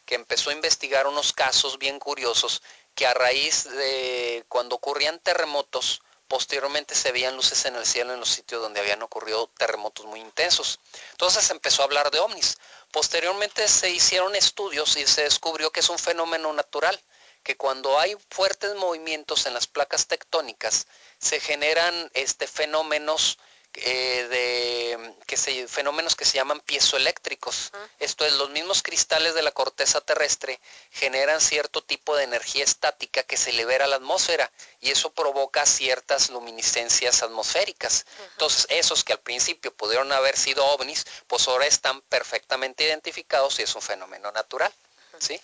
que 0.05 0.15
empezó 0.15 0.49
a 0.49 0.53
investigar 0.53 1.07
unos 1.07 1.33
casos 1.33 1.77
bien 1.79 1.99
curiosos 1.99 2.61
que 2.95 3.07
a 3.07 3.13
raíz 3.13 3.63
de 3.63 4.45
cuando 4.49 4.75
ocurrían 4.75 5.19
terremotos 5.19 6.01
posteriormente 6.27 6.95
se 6.95 7.11
veían 7.11 7.35
luces 7.35 7.65
en 7.65 7.75
el 7.75 7.85
cielo 7.85 8.13
en 8.13 8.19
los 8.19 8.29
sitios 8.29 8.61
donde 8.61 8.79
habían 8.79 9.01
ocurrido 9.03 9.51
terremotos 9.57 10.05
muy 10.05 10.19
intensos. 10.19 10.79
Entonces 11.11 11.49
empezó 11.51 11.81
a 11.81 11.85
hablar 11.85 12.09
de 12.11 12.19
ovnis. 12.19 12.57
Posteriormente 12.91 13.67
se 13.67 13.89
hicieron 13.89 14.35
estudios 14.35 14.97
y 14.97 15.05
se 15.05 15.23
descubrió 15.23 15.71
que 15.71 15.81
es 15.81 15.89
un 15.89 15.99
fenómeno 15.99 16.51
natural, 16.53 16.99
que 17.43 17.57
cuando 17.57 17.99
hay 17.99 18.15
fuertes 18.29 18.73
movimientos 18.75 19.45
en 19.45 19.53
las 19.53 19.67
placas 19.67 20.07
tectónicas 20.07 20.87
se 21.19 21.39
generan 21.39 22.09
este, 22.13 22.47
fenómenos 22.47 23.37
eh, 23.75 24.27
de 24.29 25.15
que 25.25 25.35
se, 25.35 25.67
fenómenos 25.67 26.15
que 26.15 26.25
se 26.25 26.35
llaman 26.35 26.59
piezoeléctricos. 26.59 27.71
Esto 27.97 28.23
es, 28.23 28.33
los 28.33 28.51
mismos 28.51 28.83
cristales 28.83 29.33
de 29.33 29.41
la 29.41 29.51
corteza 29.51 29.99
terrestre 29.99 30.59
generan 30.91 31.41
cierto 31.41 31.83
tipo 31.83 32.15
de 32.15 32.23
energía 32.23 32.63
estática 32.63 33.23
que 33.23 33.35
se 33.35 33.51
libera 33.51 33.85
a 33.85 33.87
la 33.87 33.95
atmósfera 33.95 34.51
y 34.79 34.91
eso 34.91 35.11
provoca 35.11 35.65
ciertas 35.65 36.29
luminiscencias 36.29 37.23
atmosféricas. 37.23 38.05
Entonces, 38.33 38.67
esos 38.69 39.03
que 39.03 39.13
al 39.13 39.21
principio 39.21 39.73
pudieron 39.73 40.11
haber 40.11 40.37
sido 40.37 40.63
ovnis, 40.67 41.05
pues 41.25 41.47
ahora 41.47 41.65
están 41.65 42.01
perfectamente 42.01 42.83
identificados 42.83 43.57
y 43.57 43.63
es 43.63 43.73
un 43.73 43.81
fenómeno 43.81 44.31
natural. 44.31 44.71
¿sí? 45.17 45.39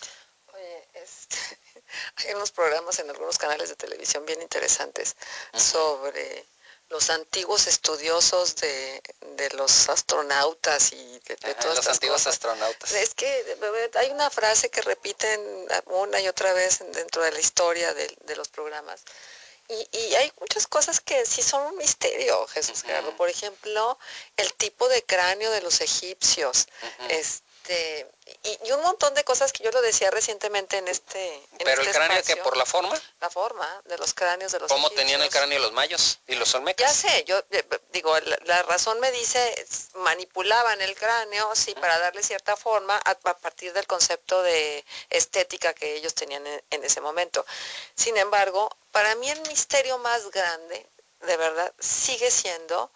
Oye, 0.53 0.87
este, 0.93 1.37
hay 2.17 2.33
unos 2.33 2.51
programas 2.51 2.99
en 2.99 3.09
algunos 3.09 3.37
canales 3.37 3.69
de 3.69 3.75
televisión 3.75 4.25
bien 4.25 4.41
interesantes 4.41 5.15
sobre 5.53 6.45
los 6.89 7.09
antiguos 7.11 7.67
estudiosos 7.67 8.55
de, 8.55 9.01
los 9.53 9.89
astronautas 9.89 10.91
y 10.93 11.19
de, 11.19 11.35
de 11.35 11.55
todas 11.55 11.77
los 11.77 11.87
antiguos 11.87 12.25
astronautas. 12.27 12.91
Es 12.93 13.13
que 13.13 13.57
hay 13.95 14.09
una 14.09 14.29
frase 14.29 14.69
que 14.69 14.81
repiten 14.81 15.67
una 15.85 16.19
y 16.19 16.27
otra 16.27 16.53
vez 16.53 16.79
dentro 16.91 17.21
de 17.23 17.31
la 17.31 17.39
historia 17.39 17.93
de, 17.93 18.35
los 18.35 18.47
programas. 18.47 19.01
Y, 19.69 20.15
hay 20.15 20.31
muchas 20.39 20.65
cosas 20.65 20.99
que 20.99 21.25
sí 21.27 21.43
son 21.43 21.61
un 21.67 21.77
misterio, 21.77 22.47
Jesús 22.47 22.81
Gerardo. 22.81 23.15
Por 23.15 23.29
ejemplo, 23.29 23.99
el 24.35 24.51
tipo 24.55 24.87
de 24.89 25.03
cráneo 25.03 25.51
de 25.51 25.61
los 25.61 25.81
egipcios. 25.81 26.67
Este, 27.09 27.48
y, 28.63 28.71
un 28.71 28.81
montón 28.81 29.13
de 29.13 29.23
cosas 29.23 29.51
que 29.51 29.63
yo 29.63 29.71
lo 29.71 29.81
decía 29.81 30.11
recientemente 30.11 30.77
en 30.77 30.87
este 30.87 31.35
en 31.35 31.43
Pero 31.63 31.81
el 31.81 31.87
este 31.87 31.97
cráneo 31.97 32.23
que 32.23 32.35
por 32.37 32.55
la 32.57 32.65
forma? 32.65 32.99
La 33.19 33.29
forma 33.29 33.81
de 33.85 33.97
los 33.97 34.13
cráneos 34.13 34.51
de 34.51 34.59
los 34.59 34.71
¿Cómo 34.71 34.89
tenían 34.91 35.21
el 35.21 35.29
cráneo 35.29 35.59
los 35.59 35.71
mayos 35.73 36.19
y 36.27 36.35
los 36.35 36.53
olmecas? 36.55 36.87
Ya 36.87 37.09
sé, 37.09 37.23
yo 37.25 37.39
eh, 37.51 37.63
digo, 37.91 38.13
la, 38.45 38.63
razón 38.63 38.99
me 38.99 39.11
dice, 39.11 39.65
manipulaban 39.95 40.81
el 40.81 40.95
cráneo, 40.95 41.55
sí, 41.55 41.73
para 41.75 41.97
darle 41.99 42.23
cierta 42.23 42.55
forma 42.55 42.97
a, 42.97 43.15
partir 43.15 43.73
del 43.73 43.87
concepto 43.87 44.41
de 44.41 44.85
estética 45.09 45.73
que 45.73 45.95
ellos 45.95 46.13
tenían 46.13 46.45
en 46.47 46.83
ese 46.83 47.01
momento. 47.01 47.45
Sin 47.95 48.17
embargo, 48.17 48.69
para 48.91 49.15
mí 49.15 49.29
el 49.29 49.41
misterio 49.41 49.97
más 49.99 50.29
grande, 50.31 50.87
de 51.21 51.37
verdad, 51.37 51.73
sigue 51.79 52.31
siendo 52.31 52.91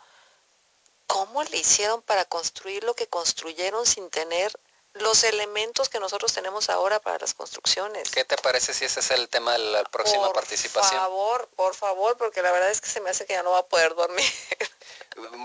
¿cómo 1.14 1.44
le 1.44 1.58
hicieron 1.58 2.02
para 2.02 2.26
construir 2.26 2.84
lo 2.84 2.96
que 2.96 3.06
construyeron 3.08 3.86
sin 3.86 4.10
tener 4.10 4.52
los 4.94 5.24
elementos 5.24 5.88
que 5.88 6.00
nosotros 6.00 6.34
tenemos 6.34 6.72
ahora 6.72 7.00
para 7.00 7.20
las 7.20 7.36
construcciones? 7.36 8.10
¿Qué 8.10 8.26
te 8.26 8.36
parece 8.38 8.74
si 8.74 8.86
ese 8.86 9.00
es 9.00 9.12
el 9.12 9.30
tema 9.30 9.52
de 9.52 9.60
la 9.60 9.84
próxima 9.84 10.34
participación? 10.34 11.00
Por 11.00 11.00
favor, 11.00 11.50
por 11.56 11.76
favor, 11.76 12.18
porque 12.18 12.42
la 12.42 12.52
verdad 12.52 12.72
es 12.72 12.82
que 12.82 12.90
se 12.90 13.00
me 13.00 13.12
hace 13.12 13.28
que 13.28 13.34
ya 13.34 13.44
no 13.44 13.52
va 13.52 13.60
a 13.60 13.68
poder 13.68 13.94
dormir. 13.94 14.26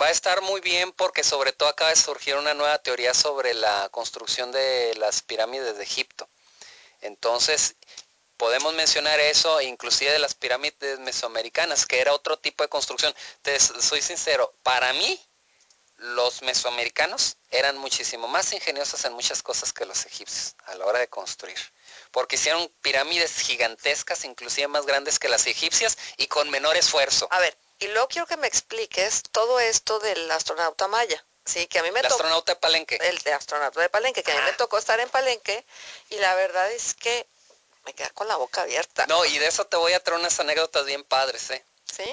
Va 0.00 0.06
a 0.06 0.10
estar 0.10 0.40
muy 0.40 0.62
bien 0.62 0.90
porque 0.92 1.22
sobre 1.22 1.52
todo 1.52 1.68
acaba 1.68 1.90
de 1.90 1.96
surgir 1.96 2.36
una 2.36 2.54
nueva 2.54 2.78
teoría 2.78 3.12
sobre 3.12 3.52
la 3.52 3.90
construcción 3.90 4.50
de 4.50 4.94
las 4.94 5.20
pirámides 5.20 5.76
de 5.76 5.84
Egipto. 5.84 6.26
Entonces, 7.02 7.76
podemos 8.38 8.72
mencionar 8.72 9.20
eso, 9.20 9.60
inclusive 9.60 10.12
de 10.12 10.18
las 10.18 10.32
pirámides 10.32 10.98
mesoamericanas, 11.00 11.84
que 11.84 12.00
era 12.00 12.14
otro 12.14 12.38
tipo 12.38 12.62
de 12.62 12.70
construcción. 12.70 13.14
Te 13.42 13.60
soy 13.60 14.00
sincero, 14.00 14.54
para 14.62 14.94
mí 14.94 15.27
los 15.98 16.42
mesoamericanos 16.42 17.36
eran 17.50 17.76
muchísimo 17.76 18.28
más 18.28 18.52
ingeniosos 18.52 19.04
en 19.04 19.12
muchas 19.12 19.42
cosas 19.42 19.72
que 19.72 19.84
los 19.84 20.06
egipcios 20.06 20.54
a 20.66 20.74
la 20.76 20.86
hora 20.86 21.00
de 21.00 21.08
construir. 21.08 21.58
Porque 22.12 22.36
hicieron 22.36 22.68
pirámides 22.82 23.38
gigantescas, 23.40 24.24
inclusive 24.24 24.68
más 24.68 24.86
grandes 24.86 25.18
que 25.18 25.28
las 25.28 25.46
egipcias 25.46 25.98
y 26.16 26.28
con 26.28 26.50
menor 26.50 26.76
esfuerzo. 26.76 27.28
A 27.30 27.40
ver, 27.40 27.56
y 27.80 27.88
luego 27.88 28.08
quiero 28.08 28.26
que 28.26 28.36
me 28.36 28.46
expliques 28.46 29.24
todo 29.32 29.58
esto 29.60 29.98
del 29.98 30.30
astronauta 30.30 30.88
maya. 30.88 31.24
Sí, 31.44 31.66
que 31.66 31.78
a 31.78 31.82
mí 31.82 31.90
me 31.90 32.00
El 32.00 32.06
astronauta 32.06 32.52
de 32.52 32.56
Palenque. 32.56 32.98
El 33.00 33.18
de 33.18 33.32
astronauta 33.32 33.80
de 33.80 33.88
Palenque, 33.88 34.22
que 34.22 34.32
a 34.32 34.36
mí 34.36 34.42
me 34.42 34.52
tocó 34.52 34.78
estar 34.78 35.00
en 35.00 35.08
Palenque 35.08 35.64
y 36.10 36.16
la 36.16 36.34
verdad 36.34 36.70
es 36.72 36.94
que 36.94 37.26
me 37.84 37.94
queda 37.94 38.10
con 38.10 38.28
la 38.28 38.36
boca 38.36 38.62
abierta. 38.62 39.06
No, 39.06 39.24
y 39.24 39.38
de 39.38 39.46
eso 39.46 39.66
te 39.66 39.78
voy 39.78 39.94
a 39.94 40.04
traer 40.04 40.20
unas 40.20 40.38
anécdotas 40.38 40.84
bien 40.84 41.04
padres, 41.04 41.50
¿eh? 41.50 41.64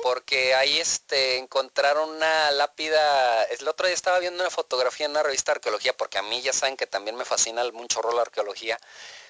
Porque 0.02 0.56
ahí 0.56 0.80
este, 0.80 1.38
encontraron 1.38 2.10
una 2.10 2.52
lápida, 2.52 3.44
el 3.44 3.68
otro 3.68 3.88
día 3.88 3.96
estaba 3.96 4.20
viendo 4.20 4.42
una 4.42 4.50
fotografía 4.50 5.06
en 5.06 5.12
una 5.12 5.24
revista 5.24 5.52
de 5.52 5.58
arqueología, 5.58 5.96
porque 5.96 6.18
a 6.18 6.24
mí 6.24 6.42
ya 6.42 6.54
saben 6.54 6.78
que 6.78 6.88
también 6.88 7.16
me 7.16 7.26
fascina 7.26 7.64
mucho 7.72 8.02
la 8.12 8.22
arqueología, 8.22 8.80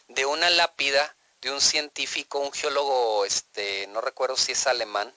de 0.08 0.26
una 0.26 0.50
lápida 0.50 1.16
de 1.42 1.52
un 1.52 1.62
científico, 1.62 2.40
un 2.40 2.52
geólogo, 2.52 3.26
este, 3.26 3.88
no 3.88 4.02
recuerdo 4.02 4.38
si 4.38 4.54
es 4.54 4.68
alemán, 4.68 5.14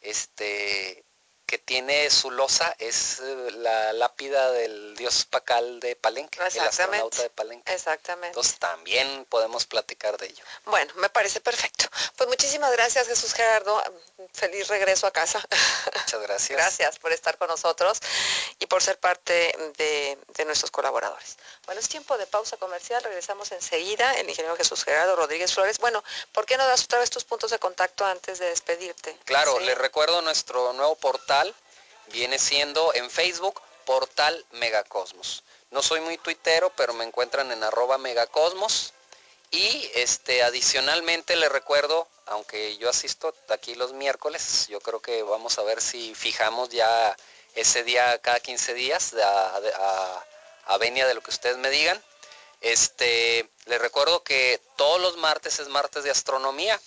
este, 0.00 1.04
que 1.50 1.58
tiene 1.58 2.08
su 2.10 2.30
losa 2.30 2.76
es 2.78 3.18
eh, 3.18 3.50
la 3.56 3.92
lápida 3.92 4.52
del 4.52 4.94
dios 4.94 5.24
Pacal 5.24 5.80
de 5.80 5.96
Palenque, 5.96 6.38
el 6.38 6.60
astronauta 6.60 7.22
de 7.24 7.30
Palenque. 7.30 7.74
Exactamente. 7.74 8.28
Entonces 8.28 8.56
también 8.60 9.24
podemos 9.24 9.66
platicar 9.66 10.16
de 10.16 10.26
ello. 10.26 10.44
Bueno, 10.66 10.92
me 10.98 11.08
parece 11.08 11.40
perfecto. 11.40 11.86
Pues 12.16 12.28
muchísimas 12.28 12.70
gracias 12.70 13.08
Jesús 13.08 13.34
Gerardo. 13.34 13.82
Feliz 14.32 14.68
regreso 14.68 15.08
a 15.08 15.10
casa. 15.10 15.44
Muchas 15.96 16.22
gracias. 16.22 16.56
gracias 16.56 16.98
por 17.00 17.12
estar 17.12 17.36
con 17.36 17.48
nosotros 17.48 17.98
y 18.60 18.66
por 18.66 18.80
ser 18.80 19.00
parte 19.00 19.52
de, 19.76 20.18
de 20.28 20.44
nuestros 20.44 20.70
colaboradores. 20.70 21.36
Bueno, 21.66 21.80
es 21.80 21.88
tiempo 21.88 22.16
de 22.16 22.28
pausa 22.28 22.58
comercial. 22.58 23.02
Regresamos 23.02 23.50
enseguida. 23.50 24.16
El 24.18 24.28
ingeniero 24.28 24.56
Jesús 24.56 24.84
Gerardo 24.84 25.16
Rodríguez 25.16 25.52
Flores. 25.52 25.78
Bueno, 25.78 26.04
¿por 26.30 26.46
qué 26.46 26.56
no 26.56 26.64
das 26.68 26.84
otra 26.84 27.00
vez 27.00 27.10
tus 27.10 27.24
puntos 27.24 27.50
de 27.50 27.58
contacto 27.58 28.06
antes 28.06 28.38
de 28.38 28.46
despedirte? 28.46 29.18
Claro, 29.24 29.58
les 29.58 29.76
recuerdo 29.76 30.22
nuestro 30.22 30.72
nuevo 30.74 30.94
portal 30.94 31.39
viene 32.12 32.38
siendo 32.38 32.92
en 32.94 33.10
Facebook 33.10 33.60
Portal 33.84 34.44
Megacosmos. 34.52 35.42
No 35.70 35.82
soy 35.82 36.00
muy 36.00 36.18
tuitero, 36.18 36.70
pero 36.76 36.94
me 36.94 37.04
encuentran 37.04 37.52
en 37.52 37.62
arroba 37.62 37.98
megacosmos. 37.98 38.92
Y 39.52 39.90
este, 39.94 40.42
adicionalmente 40.42 41.36
les 41.36 41.50
recuerdo, 41.50 42.08
aunque 42.26 42.76
yo 42.76 42.88
asisto 42.88 43.34
aquí 43.48 43.74
los 43.74 43.92
miércoles, 43.92 44.68
yo 44.68 44.80
creo 44.80 45.00
que 45.00 45.22
vamos 45.22 45.58
a 45.58 45.62
ver 45.62 45.80
si 45.80 46.14
fijamos 46.14 46.68
ya 46.70 47.16
ese 47.54 47.82
día 47.82 48.18
cada 48.18 48.38
15 48.38 48.74
días 48.74 49.14
a, 49.14 49.60
a, 50.66 50.78
venia 50.78 51.06
de 51.06 51.14
lo 51.14 51.20
que 51.20 51.30
ustedes 51.30 51.56
me 51.56 51.70
digan. 51.70 52.00
Este, 52.60 53.48
les 53.66 53.80
recuerdo 53.80 54.22
que 54.22 54.60
todos 54.76 55.00
los 55.00 55.16
martes 55.16 55.58
es 55.58 55.68
martes 55.68 56.04
de 56.04 56.10
astronomía. 56.10 56.80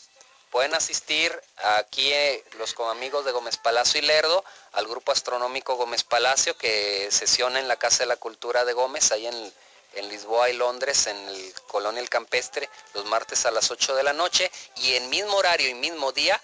Pueden 0.54 0.76
asistir 0.76 1.36
aquí 1.80 2.14
eh, 2.14 2.44
los 2.60 2.76
amigos 2.80 3.26
de 3.26 3.32
Gómez 3.32 3.58
Palacio 3.58 4.00
y 4.00 4.06
Lerdo 4.06 4.46
al 4.74 4.88
grupo 4.88 5.12
astronómico 5.12 5.78
Gómez 5.78 6.04
Palacio 6.04 6.56
que 6.56 7.08
sesiona 7.10 7.60
en 7.60 7.68
la 7.68 7.78
Casa 7.78 8.04
de 8.04 8.06
la 8.06 8.18
Cultura 8.18 8.64
de 8.64 8.74
Gómez, 8.74 9.12
ahí 9.12 9.26
en, 9.26 9.54
en 9.96 10.10
Lisboa 10.10 10.52
y 10.52 10.54
Londres, 10.54 11.08
en 11.08 11.18
el 11.18 11.54
Colonia 11.66 12.00
El 12.00 12.10
Campestre, 12.12 12.70
los 12.94 13.04
martes 13.06 13.48
a 13.48 13.52
las 13.52 13.72
8 13.72 13.96
de 13.96 14.04
la 14.04 14.14
noche. 14.14 14.52
Y 14.76 14.94
en 14.94 15.10
mismo 15.10 15.36
horario 15.38 15.70
y 15.70 15.74
mismo 15.74 16.12
día 16.12 16.40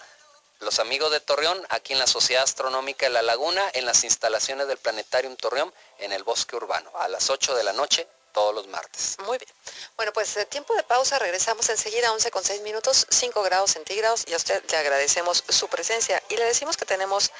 los 0.58 0.80
amigos 0.80 1.12
de 1.12 1.20
Torreón, 1.20 1.64
aquí 1.68 1.92
en 1.92 2.00
la 2.00 2.08
Sociedad 2.08 2.42
Astronómica 2.42 3.06
de 3.06 3.12
La 3.12 3.22
Laguna, 3.22 3.62
en 3.74 3.86
las 3.86 4.02
instalaciones 4.02 4.66
del 4.66 4.78
Planetarium 4.78 5.36
Torreón, 5.36 5.72
en 5.98 6.12
el 6.12 6.24
bosque 6.24 6.56
urbano, 6.56 6.90
a 6.98 7.06
las 7.06 7.30
8 7.30 7.54
de 7.54 7.62
la 7.62 7.74
noche, 7.74 8.08
todos 8.32 8.54
los 8.54 8.66
martes. 8.68 9.16
Muy 9.26 9.38
bien. 9.38 9.50
Bueno, 9.96 10.12
pues 10.12 10.36
eh, 10.36 10.46
tiempo 10.46 10.74
de 10.74 10.82
pausa, 10.82 11.18
regresamos 11.18 11.68
enseguida, 11.68 12.12
11 12.12 12.30
con 12.30 12.44
6 12.44 12.62
minutos, 12.62 13.06
5 13.10 13.42
grados 13.42 13.72
centígrados 13.72 14.24
y 14.26 14.34
a 14.34 14.36
usted 14.36 14.62
le 14.70 14.76
agradecemos 14.76 15.44
su 15.48 15.68
presencia 15.68 16.22
y 16.28 16.36
le 16.36 16.44
decimos 16.44 16.76
que 16.76 16.84
tenemos 16.84 17.30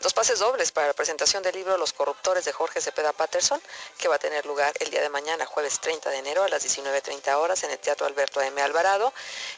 dos 0.00 0.14
pases 0.14 0.38
dobles 0.38 0.72
para 0.72 0.88
la 0.88 0.92
presentación 0.92 1.42
del 1.42 1.54
libro 1.54 1.76
Los 1.78 1.92
corruptores 1.92 2.44
de 2.44 2.52
Jorge 2.52 2.80
Cepeda 2.80 3.12
Patterson, 3.12 3.60
que 3.98 4.08
va 4.08 4.16
a 4.16 4.18
tener 4.18 4.46
lugar 4.46 4.72
el 4.80 4.90
día 4.90 5.00
de 5.00 5.08
mañana, 5.08 5.46
jueves 5.46 5.80
30 5.80 6.10
de 6.10 6.18
enero 6.18 6.44
a 6.44 6.48
las 6.48 6.64
19.30 6.64 7.34
horas 7.36 7.62
en 7.64 7.70
el 7.70 7.78
Teatro 7.78 8.06
Alberto 8.06 8.40
M. 8.40 8.60
Alvarado. 8.62 9.12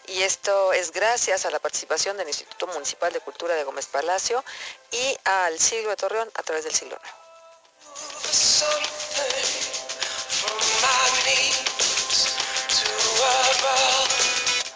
Y 0.07 0.23
esto 0.23 0.73
es 0.73 0.93
gracias 0.93 1.47
a 1.47 1.51
la 1.51 1.59
participación 1.59 2.17
del 2.17 2.29
Instituto 2.29 2.67
Municipal 2.69 3.13
de 3.13 3.21
Cultura 3.21 3.55
de 3.55 3.65
Gómez 3.65 3.87
Palacio 3.87 4.45
y 4.91 5.19
al 5.25 5.59
Siglo 5.59 5.91
de 5.91 5.97
Torreón 5.97 6.31
a 6.35 6.43
través 6.43 6.65
del 6.65 6.75
Siglo 6.75 6.99
Nuevo. 7.01 7.19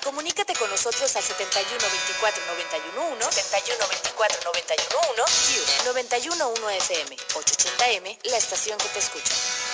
Comunícate 0.04 0.54
con 0.54 0.68
nosotros 0.70 1.14
al 1.16 1.22
71 1.22 1.78
24 1.78 2.46
91 2.46 3.08
1, 3.14 3.32
71 3.32 3.88
24 3.88 4.40
91 4.44 5.00
1 5.12 5.24
y 5.50 5.84
91 5.86 6.48
1 6.48 6.70
FM 6.70 7.16
880M, 7.16 8.18
la 8.30 8.36
estación 8.36 8.78
que 8.78 8.88
te 8.88 8.98
escucha. 8.98 9.71